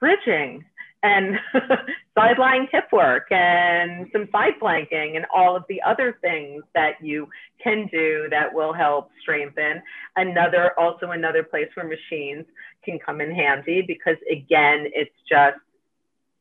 [0.00, 0.64] bridging
[1.02, 1.38] and
[2.18, 7.28] sideline hip work and some side planking and all of the other things that you
[7.62, 9.80] can do that will help strengthen.
[10.16, 12.44] Another, also another place where machines
[12.84, 15.58] can come in handy because again, it's just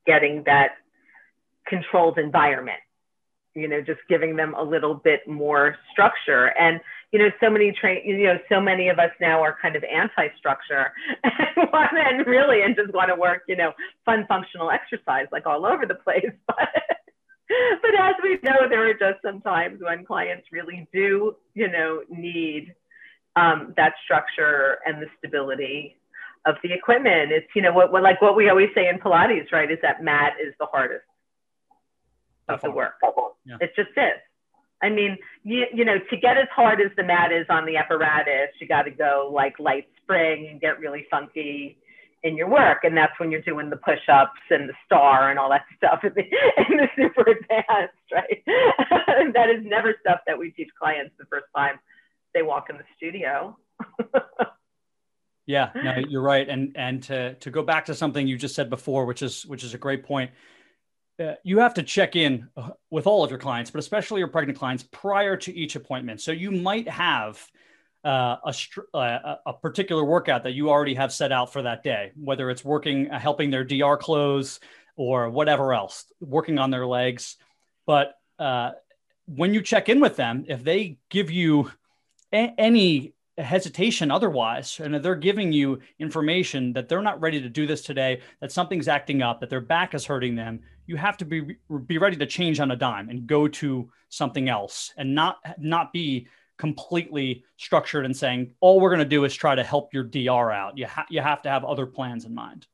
[0.05, 0.71] getting that
[1.67, 2.79] controlled environment
[3.57, 6.53] you know, just giving them a little bit more structure.
[6.59, 6.79] And,
[7.11, 9.83] you know, so many train, you know, so many of us now are kind of
[9.83, 10.91] anti-structure
[11.23, 13.73] and, and really, and just want to work, you know,
[14.05, 16.31] fun functional exercise like all over the place.
[17.49, 21.71] But, but as we know, there are just some times when clients really do, you
[21.71, 22.75] know, need
[23.37, 25.95] um, that structure and the stability
[26.45, 27.31] of the equipment.
[27.31, 30.03] It's, you know, what, what, like what we always say in Pilates, right, is that
[30.03, 31.05] mat is the hardest
[32.47, 32.95] of the work.
[33.45, 33.57] Yeah.
[33.61, 34.21] It just is.
[34.81, 37.77] I mean, you, you know, to get as hard as the mat is on the
[37.77, 41.77] apparatus, you got to go like light spring and get really funky
[42.23, 42.79] in your work.
[42.83, 45.99] And that's when you're doing the push ups and the star and all that stuff
[46.03, 48.43] in the, in the super advanced, right?
[49.33, 51.79] that is never stuff that we teach clients the first time
[52.33, 53.57] they walk in the studio.
[55.45, 56.47] yeah, no, you're right.
[56.47, 59.63] And and to to go back to something you just said before, which is which
[59.63, 60.31] is a great point.
[61.19, 64.27] Uh, you have to check in uh, with all of your clients, but especially your
[64.27, 66.21] pregnant clients prior to each appointment.
[66.21, 67.43] So you might have
[68.05, 72.11] uh, a, uh, a particular workout that you already have set out for that day,
[72.15, 74.59] whether it's working, uh, helping their DR close
[74.95, 77.37] or whatever else, working on their legs.
[77.85, 78.13] But
[79.25, 81.71] when you check in with them, if they give you
[82.31, 87.67] a- any hesitation otherwise, and they're giving you information that they're not ready to do
[87.67, 91.25] this today, that something's acting up, that their back is hurting them, you have to
[91.25, 95.37] be be ready to change on a dime and go to something else, and not
[95.59, 96.27] not be
[96.57, 100.51] completely structured and saying all we're going to do is try to help your DR
[100.51, 100.77] out.
[100.77, 102.65] You ha- you have to have other plans in mind.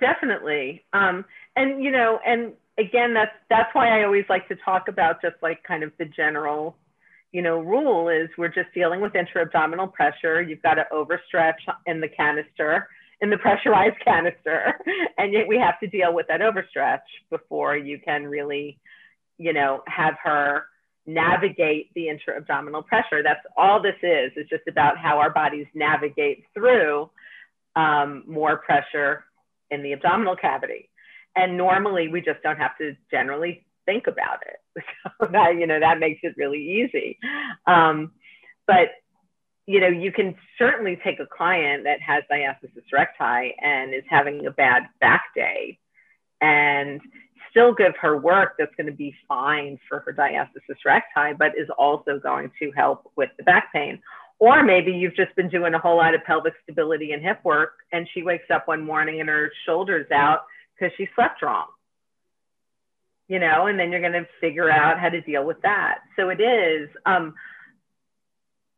[0.00, 1.24] Definitely, um,
[1.54, 5.36] and you know, and again, that's that's why I always like to talk about just
[5.42, 6.76] like kind of the general,
[7.32, 10.40] you know, rule is we're just dealing with intra-abdominal pressure.
[10.40, 12.88] You've got to overstretch in the canister,
[13.20, 14.74] in the pressurized canister,
[15.18, 17.00] and yet we have to deal with that overstretch
[17.30, 18.78] before you can really,
[19.38, 20.64] you know, have her
[21.06, 23.22] navigate the intra-abdominal pressure.
[23.22, 24.32] That's all this is.
[24.36, 27.10] It's just about how our bodies navigate through
[27.76, 29.24] um, more pressure
[29.70, 30.90] in the abdominal cavity
[31.38, 34.84] and normally we just don't have to generally think about it.
[35.20, 37.18] So that, you know, that makes it really easy.
[37.66, 38.12] Um,
[38.66, 38.90] but,
[39.68, 44.46] you know, you can certainly take a client that has diastasis recti and is having
[44.46, 45.78] a bad back day
[46.40, 47.02] and
[47.50, 51.68] still give her work that's going to be fine for her diastasis recti, but is
[51.76, 54.00] also going to help with the back pain.
[54.38, 57.72] Or maybe you've just been doing a whole lot of pelvic stability and hip work,
[57.92, 60.44] and she wakes up one morning and her shoulder's out
[60.78, 61.66] because she slept wrong.
[63.28, 65.98] You know, and then you're going to figure out how to deal with that.
[66.16, 66.88] So it is.
[67.04, 67.34] Um,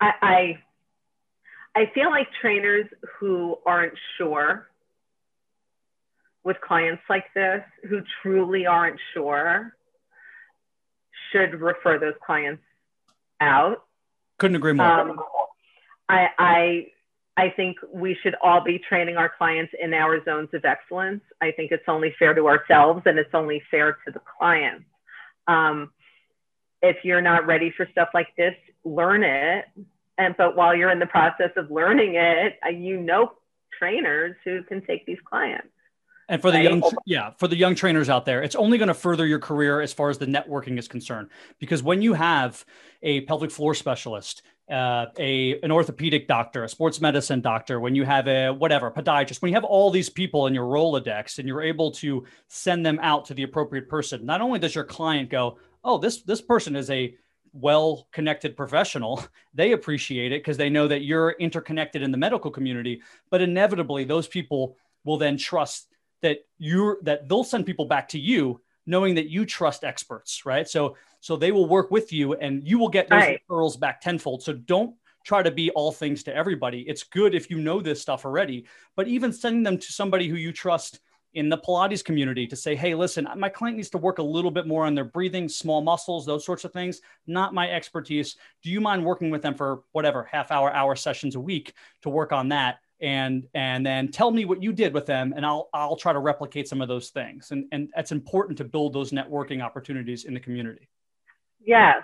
[0.00, 0.58] I, I
[1.76, 2.86] I feel like trainers
[3.18, 4.68] who aren't sure
[6.42, 9.74] with clients like this, who truly aren't sure,
[11.32, 12.62] should refer those clients
[13.40, 13.84] out.
[14.38, 14.86] Couldn't agree more.
[14.86, 15.20] Um,
[16.08, 16.86] I, I
[17.36, 21.22] I think we should all be training our clients in our zones of excellence.
[21.40, 24.84] I think it's only fair to ourselves and it's only fair to the clients.
[25.46, 25.90] Um,
[26.82, 28.54] if you're not ready for stuff like this,
[28.84, 29.64] learn it.
[30.20, 33.32] And but while you're in the process of learning it, uh, you know
[33.78, 35.68] trainers who can take these clients.
[36.28, 38.94] And for the young, yeah, for the young trainers out there, it's only going to
[38.94, 41.28] further your career as far as the networking is concerned.
[41.58, 42.64] Because when you have
[43.02, 48.04] a pelvic floor specialist, uh, a an orthopedic doctor, a sports medicine doctor, when you
[48.04, 51.62] have a whatever podiatrist, when you have all these people in your Rolodex, and you're
[51.62, 55.58] able to send them out to the appropriate person, not only does your client go,
[55.82, 57.16] "Oh, this this person is a
[57.52, 59.24] well connected professional,
[59.54, 63.02] they appreciate it because they know that you're interconnected in the medical community.
[63.30, 65.88] But inevitably, those people will then trust
[66.22, 70.68] that you're that they'll send people back to you knowing that you trust experts right
[70.68, 73.40] so so they will work with you and you will get those right.
[73.48, 74.94] referrals back tenfold so don't
[75.24, 78.66] try to be all things to everybody it's good if you know this stuff already
[78.96, 81.00] but even sending them to somebody who you trust
[81.34, 84.50] in the Pilates community to say, hey, listen, my client needs to work a little
[84.50, 88.36] bit more on their breathing, small muscles, those sorts of things, not my expertise.
[88.62, 92.10] Do you mind working with them for whatever, half hour, hour sessions a week to
[92.10, 92.78] work on that?
[93.02, 96.18] and and then tell me what you did with them and I'll I'll try to
[96.18, 100.34] replicate some of those things and and it's important to build those networking opportunities in
[100.34, 100.88] the community.
[101.64, 102.02] Yes.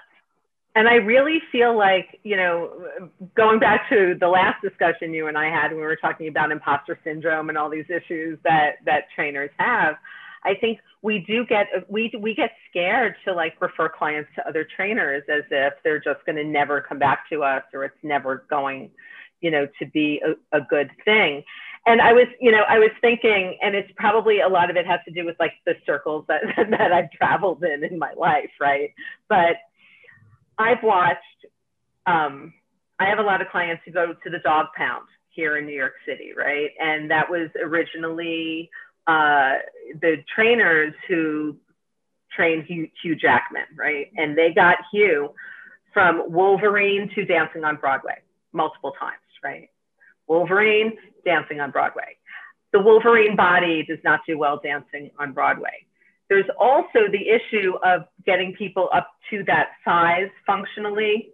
[0.77, 2.71] And I really feel like, you know,
[3.35, 6.53] going back to the last discussion you and I had when we were talking about
[6.53, 9.97] imposter syndrome and all these issues that that trainers have,
[10.45, 14.69] I think we do get we we get scared to like refer clients to other
[14.77, 18.45] trainers as if they're just going to never come back to us or it's never
[18.49, 18.91] going
[19.41, 21.45] you know, to be a, a good thing.
[21.87, 24.87] And I was, you know, I was thinking, and it's probably a lot of it
[24.87, 28.51] has to do with like the circles that, that I've traveled in in my life,
[28.61, 28.93] right?
[29.29, 29.57] But
[30.59, 31.21] I've watched,
[32.07, 32.53] um,
[32.99, 35.77] I have a lot of clients who go to the dog pound here in New
[35.77, 36.71] York City, right?
[36.81, 38.71] And that was originally
[39.07, 39.55] uh,
[40.01, 41.57] the trainers who
[42.35, 44.11] trained Hugh, Hugh Jackman, right?
[44.17, 45.35] And they got Hugh
[45.93, 49.71] from Wolverine to Dancing on Broadway multiple times right?
[50.27, 52.17] Wolverine dancing on Broadway.
[52.73, 55.87] The Wolverine body does not do well dancing on Broadway.
[56.29, 61.31] There's also the issue of getting people up to that size functionally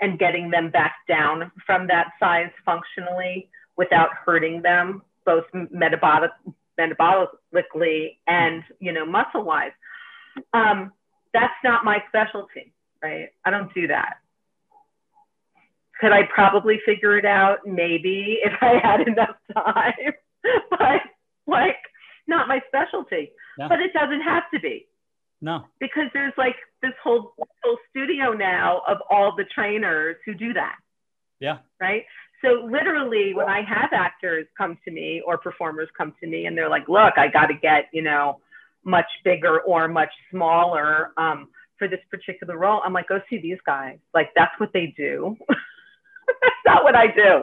[0.00, 6.30] and getting them back down from that size functionally without hurting them, both metabolic,
[6.78, 9.72] metabolically and you know muscle wise.
[10.54, 10.92] Um,
[11.32, 12.72] that's not my specialty,
[13.02, 13.28] right?
[13.44, 14.14] I don't do that.
[16.00, 17.58] Could I probably figure it out?
[17.66, 20.12] Maybe if I had enough time,
[20.70, 21.00] but
[22.50, 23.30] my specialty.
[23.58, 23.68] Yeah.
[23.68, 24.86] But it doesn't have to be.
[25.40, 25.64] No.
[25.78, 27.32] Because there's like this whole
[27.62, 30.76] whole studio now of all the trainers who do that.
[31.38, 31.58] Yeah.
[31.80, 32.04] Right.
[32.42, 36.56] So literally, when I have actors come to me or performers come to me, and
[36.56, 38.40] they're like, "Look, I got to get you know
[38.84, 41.48] much bigger or much smaller um,
[41.78, 43.98] for this particular role," I'm like, "Go see these guys.
[44.12, 45.36] Like that's what they do.
[45.48, 47.42] that's not what I do.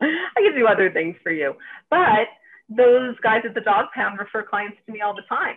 [0.00, 1.54] I can do other things for you,
[1.90, 2.26] but."
[2.68, 5.56] Those guys at the Dogpound refer clients to me all the time.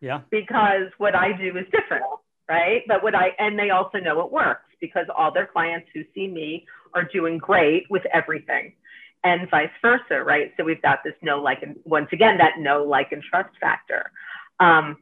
[0.00, 0.20] Yeah.
[0.30, 2.04] Because what I do is different,
[2.48, 2.82] right?
[2.88, 6.26] But what I, and they also know it works because all their clients who see
[6.26, 8.72] me are doing great with everything
[9.22, 10.52] and vice versa, right?
[10.56, 14.10] So we've got this no like, and once again, that no like and trust factor.
[14.58, 14.96] Um,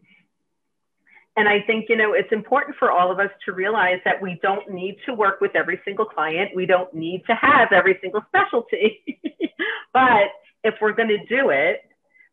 [1.39, 4.41] and I think, you know, it's important for all of us to realize that we
[4.43, 6.51] don't need to work with every single client.
[6.53, 9.21] We don't need to have every single specialty.
[9.93, 10.33] but
[10.65, 11.83] if we're going to do it,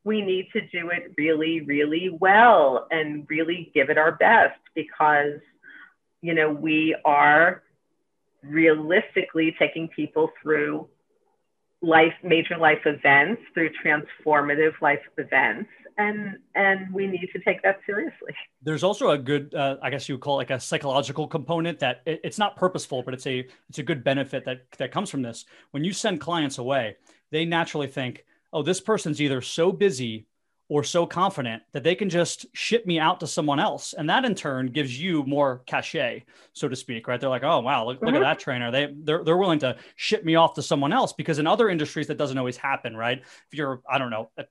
[0.06, 5.40] we need to do it really, really well and really give it our best because,
[6.24, 7.62] you know, we are
[8.42, 10.88] realistically taking people through
[11.82, 15.70] life, major life events, through transformative life events.
[15.98, 18.34] And, and we need to take that seriously.
[18.62, 21.80] There's also a good, uh, I guess you would call it like a psychological component
[21.80, 25.10] that it, it's not purposeful, but it's a it's a good benefit that that comes
[25.10, 25.46] from this.
[25.72, 26.98] When you send clients away,
[27.32, 30.28] they naturally think, oh, this person's either so busy
[30.68, 33.94] or so confident that they can just ship me out to someone else.
[33.94, 37.20] And that in turn gives you more cachet, so to speak, right?
[37.22, 38.06] They're like, oh, wow, look, mm-hmm.
[38.06, 38.24] look at mm-hmm.
[38.24, 38.72] that trainer.
[38.72, 42.08] They, they're, they're willing to ship me off to someone else because in other industries,
[42.08, 43.22] that doesn't always happen, right?
[43.22, 44.46] If you're, I don't know, a,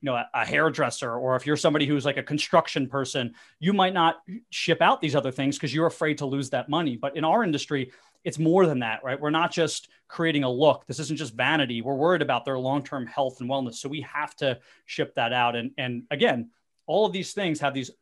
[0.00, 3.72] you know, a, a hairdresser, or if you're somebody who's like a construction person, you
[3.72, 4.18] might not
[4.50, 6.96] ship out these other things because you're afraid to lose that money.
[6.96, 7.90] But in our industry,
[8.26, 9.20] it's more than that, right?
[9.20, 10.84] We're not just creating a look.
[10.88, 11.80] This isn't just vanity.
[11.80, 13.76] We're worried about their long-term health and wellness.
[13.76, 15.54] So we have to ship that out.
[15.54, 16.50] And and again,
[16.88, 17.92] all of these things have these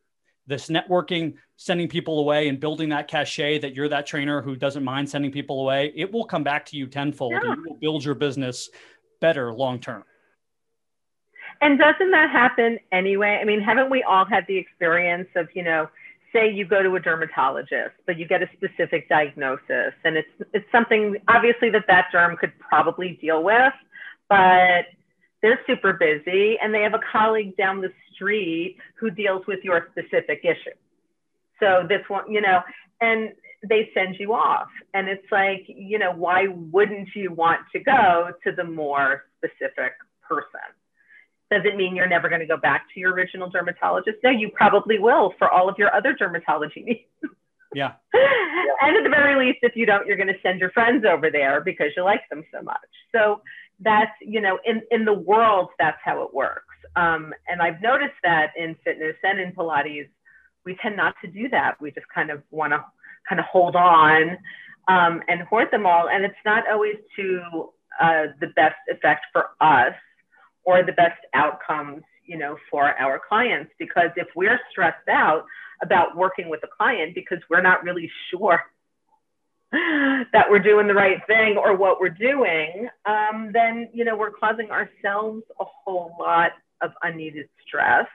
[0.47, 4.83] this networking, sending people away and building that cachet that you're that trainer who doesn't
[4.83, 5.93] mind sending people away.
[5.95, 7.51] It will come back to you tenfold yeah.
[7.51, 8.69] and you will build your business
[9.21, 10.03] better long term.
[11.61, 13.37] And doesn't that happen anyway?
[13.39, 15.87] I mean, haven't we all had the experience of, you know,
[16.35, 20.69] say you go to a dermatologist, but you get a specific diagnosis, and it's it's
[20.71, 23.73] something obviously that that derm could probably deal with,
[24.27, 24.85] but
[25.41, 29.87] they're super busy, and they have a colleague down the street who deals with your
[29.91, 30.75] specific issue.
[31.59, 32.61] So this one, you know,
[32.99, 33.31] and
[33.67, 38.31] they send you off, and it's like, you know, why wouldn't you want to go
[38.43, 39.93] to the more specific
[40.27, 40.67] person?
[41.55, 44.17] Does it mean you're never going to go back to your original dermatologist?
[44.25, 47.33] No, you probably will for all of your other dermatology needs.
[47.73, 47.93] Yeah.
[48.13, 51.31] and at the very least, if you don't, you're going to send your friends over
[51.31, 52.75] there because you like them so much.
[53.13, 53.41] So
[53.79, 56.75] that's, you know, in, in the world, that's how it works.
[56.97, 60.09] Um, and I've noticed that in fitness and in Pilates,
[60.65, 61.79] we tend not to do that.
[61.79, 62.83] We just kind of want to
[63.29, 64.37] kind of hold on
[64.89, 66.09] um, and hoard them all.
[66.09, 67.69] And it's not always to
[68.01, 69.93] uh, the best effect for us
[70.65, 73.71] or the best outcomes you know for our clients.
[73.79, 75.45] Because if we're stressed out
[75.81, 78.61] about working with a client because we're not really sure
[79.71, 84.31] that we're doing the right thing or what we're doing um, then you know we're
[84.31, 86.51] causing ourselves a whole lot
[86.81, 88.07] of unneeded stress.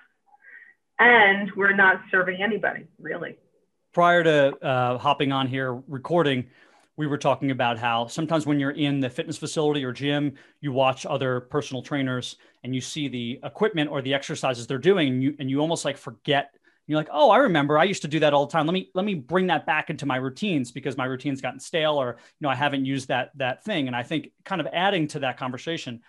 [0.98, 3.36] And we're not serving anybody really.
[3.92, 6.46] Prior to uh, hopping on here recording
[7.00, 10.70] we were talking about how sometimes when you're in the fitness facility or gym, you
[10.70, 15.22] watch other personal trainers and you see the equipment or the exercises they're doing, and
[15.22, 16.54] you and you almost like forget.
[16.86, 17.78] You're like, oh, I remember.
[17.78, 18.66] I used to do that all the time.
[18.66, 21.94] Let me let me bring that back into my routines because my routine's gotten stale,
[21.94, 23.86] or you know, I haven't used that that thing.
[23.86, 26.02] And I think kind of adding to that conversation,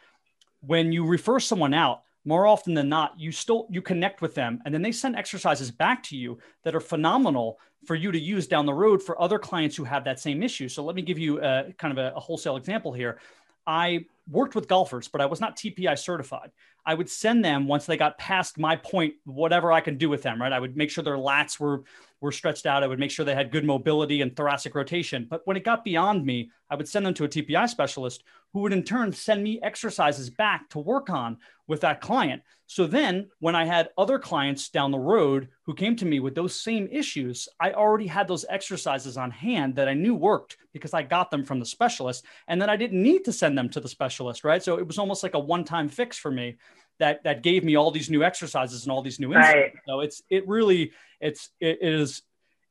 [0.59, 4.61] when you refer someone out, more often than not you still you connect with them
[4.65, 8.47] and then they send exercises back to you that are phenomenal for you to use
[8.47, 10.69] down the road for other clients who have that same issue.
[10.69, 13.19] So let me give you a, kind of a, a wholesale example here.
[13.65, 16.51] I worked with golfers but i was not tpi certified.
[16.85, 20.21] I would send them once they got past my point whatever i can do with
[20.21, 20.53] them right?
[20.53, 21.83] I would make sure their lats were
[22.21, 22.83] were stretched out.
[22.83, 25.27] I would make sure they had good mobility and thoracic rotation.
[25.29, 28.59] But when it got beyond me, I would send them to a TPI specialist who
[28.61, 32.43] would in turn send me exercises back to work on with that client.
[32.67, 36.35] So then when I had other clients down the road who came to me with
[36.35, 40.93] those same issues, I already had those exercises on hand that I knew worked because
[40.93, 42.25] I got them from the specialist.
[42.47, 44.63] And then I didn't need to send them to the specialist, right?
[44.63, 46.57] So it was almost like a one time fix for me
[47.01, 49.55] that that gave me all these new exercises and all these new insights.
[49.55, 49.73] Right.
[49.87, 52.21] So it's it really it's it is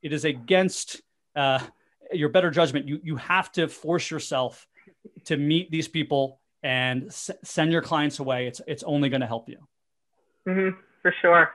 [0.02, 1.02] it is against
[1.36, 1.60] uh,
[2.12, 4.66] your better judgment, you you have to force yourself
[5.24, 8.46] to meet these people and s- send your clients away.
[8.46, 9.58] It's it's only going to help you.
[10.48, 11.54] Mm-hmm, for sure.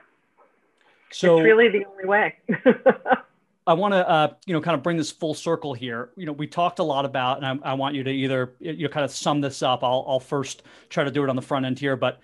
[1.10, 2.34] So it's really the only way.
[3.68, 6.10] I want to, uh, you know, kind of bring this full circle here.
[6.16, 8.84] You know, we talked a lot about, and I, I, want you to either, you
[8.84, 9.82] know, kind of sum this up.
[9.82, 12.20] I'll, I'll first try to do it on the front end here, but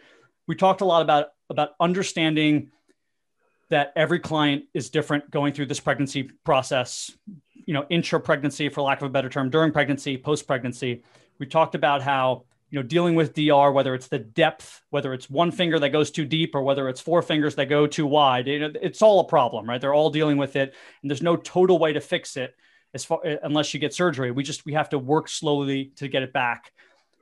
[0.47, 2.71] we talked a lot about about understanding
[3.71, 7.11] that every client is different going through this pregnancy process.
[7.65, 11.03] You know, intra pregnancy, for lack of a better term, during pregnancy, post pregnancy.
[11.39, 15.31] We talked about how you know dealing with dr whether it's the depth whether it's
[15.31, 18.49] one finger that goes too deep or whether it's four fingers that go too wide
[18.49, 21.37] you know, it's all a problem right they're all dealing with it and there's no
[21.37, 22.57] total way to fix it
[22.95, 26.09] as far eh, unless you get surgery we just we have to work slowly to
[26.09, 26.73] get it back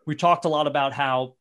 [0.07, 1.35] we talked a lot about how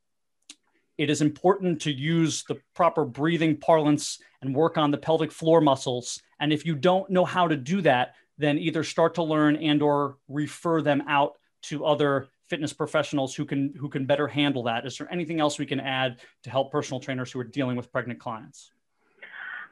[1.00, 5.62] it is important to use the proper breathing parlance and work on the pelvic floor
[5.62, 6.22] muscles.
[6.42, 9.84] And if you don't know how to do that then either start to learn and
[9.84, 14.86] or refer them out to other fitness professionals who can who can better handle that.
[14.86, 17.92] Is there anything else we can add to help personal trainers who are dealing with
[17.92, 18.72] pregnant clients?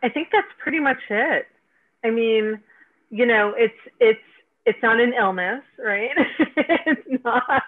[0.03, 1.47] I think that's pretty much it.
[2.03, 2.59] I mean
[3.09, 4.19] you know it's it's
[4.65, 6.11] it's not an illness right?
[6.89, 7.63] It's not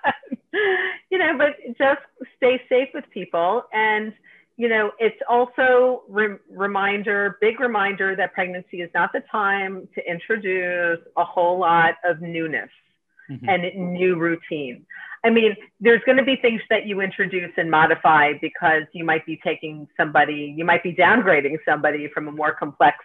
[1.12, 2.02] you know but just
[2.38, 4.14] stay safe with people and
[4.58, 10.10] you know it's also re- reminder big reminder that pregnancy is not the time to
[10.10, 12.70] introduce a whole lot of newness
[13.30, 13.48] mm-hmm.
[13.48, 14.86] and new routine.
[15.24, 19.26] I mean, there's going to be things that you introduce and modify because you might
[19.26, 22.98] be taking somebody, you might be downgrading somebody from a more complex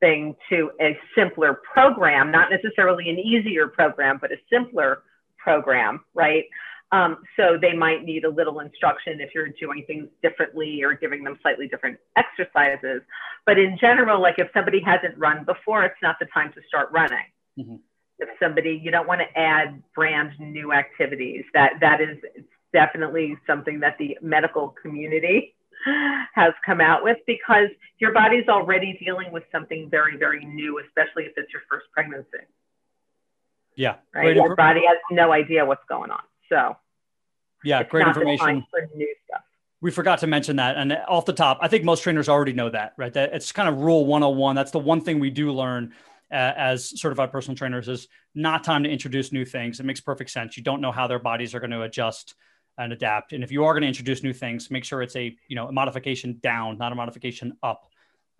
[0.00, 5.02] thing to a simpler program, not necessarily an easier program, but a simpler
[5.42, 6.44] program, right?
[6.92, 11.24] Um, so they might need a little instruction if you're doing things differently or giving
[11.24, 13.00] them slightly different exercises.
[13.46, 16.90] But in general, like if somebody hasn't run before, it's not the time to start
[16.92, 17.24] running.
[17.58, 17.76] Mm-hmm
[18.22, 22.16] if somebody you don't want to add brand new activities that that is
[22.72, 25.54] definitely something that the medical community
[26.34, 27.68] has come out with because
[27.98, 32.46] your body's already dealing with something very very new especially if it's your first pregnancy
[33.76, 36.76] yeah right your body has no idea what's going on so
[37.64, 39.42] yeah great information for new stuff
[39.80, 42.70] we forgot to mention that and off the top i think most trainers already know
[42.70, 45.92] that right that it's kind of rule 101 that's the one thing we do learn
[46.32, 49.78] uh, as certified personal trainers is not time to introduce new things.
[49.78, 50.56] It makes perfect sense.
[50.56, 52.34] You don't know how their bodies are going to adjust
[52.78, 53.34] and adapt.
[53.34, 55.68] And if you are going to introduce new things, make sure it's a you know
[55.68, 57.86] a modification down, not a modification up.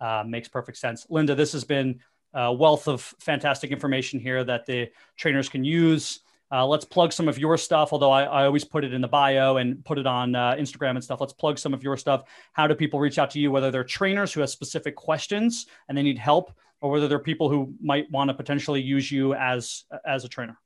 [0.01, 1.05] Uh, makes perfect sense.
[1.09, 2.01] Lynda, this has been
[2.33, 6.19] a wealth of fantastic information here that the trainers can use.
[6.51, 9.07] Uh, let's plug some of your stuff, although I, I, always put it in the
[9.07, 11.19] bio and put it on uh, Instagram and stuff.
[11.19, 12.25] Let's plug some of your stuff.
[12.51, 15.97] How do people reach out to you, whether they're trainers who have specific questions and
[15.97, 19.85] they need help, or whether they're people who might want to potentially use you as
[20.05, 20.59] as a trainer.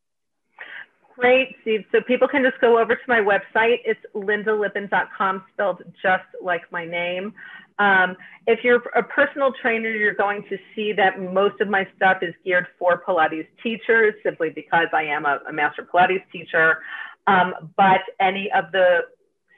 [1.18, 1.84] Great, Steve.
[1.92, 3.78] So people can just go over to my website.
[3.86, 7.34] It's lyndalippin.com, spelled just like my name.
[7.80, 8.16] Um,
[8.48, 12.34] if you're a personal trainer, you're going to see that most of my stuff is
[12.44, 16.80] geared for Pilates teachers, simply because I am a, a master Pilates teacher.
[17.28, 19.02] Um, but any of the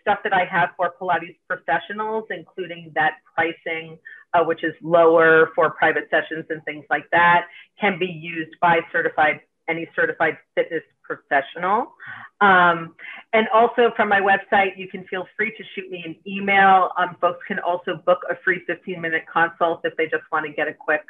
[0.01, 3.97] stuff that I have for Pilates professionals, including that pricing,
[4.33, 7.45] uh, which is lower for private sessions and things like that,
[7.79, 11.93] can be used by certified any certified fitness professional.
[12.41, 12.95] Um,
[13.33, 16.89] and also from my website, you can feel free to shoot me an email.
[16.97, 20.51] Um, folks can also book a free 15 minute consult if they just want to
[20.51, 21.03] get a quick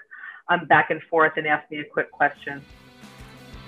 [0.47, 2.63] um, back and forth and ask me a quick question.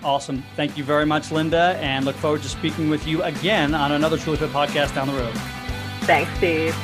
[0.04, 0.44] Awesome.
[0.56, 4.18] Thank you very much, Lynda, and look forward to speaking with you again on another
[4.18, 5.36] Truly Fit podcast down the road.
[6.06, 6.76] Thanks, Steve.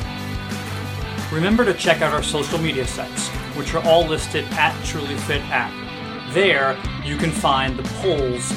[1.31, 5.41] Remember to check out our social media sites, which are all listed at Truly Fit
[5.49, 5.73] app.
[6.33, 8.51] There, you can find the polls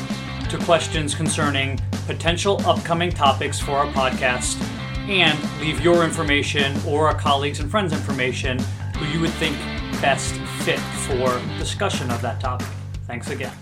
[0.51, 4.61] to questions concerning potential upcoming topics for our podcast
[5.09, 8.59] and leave your information or our colleagues and friends' information
[8.98, 9.57] who you would think
[10.01, 10.34] best
[10.64, 12.66] fit for discussion of that topic.
[13.07, 13.53] Thanks again.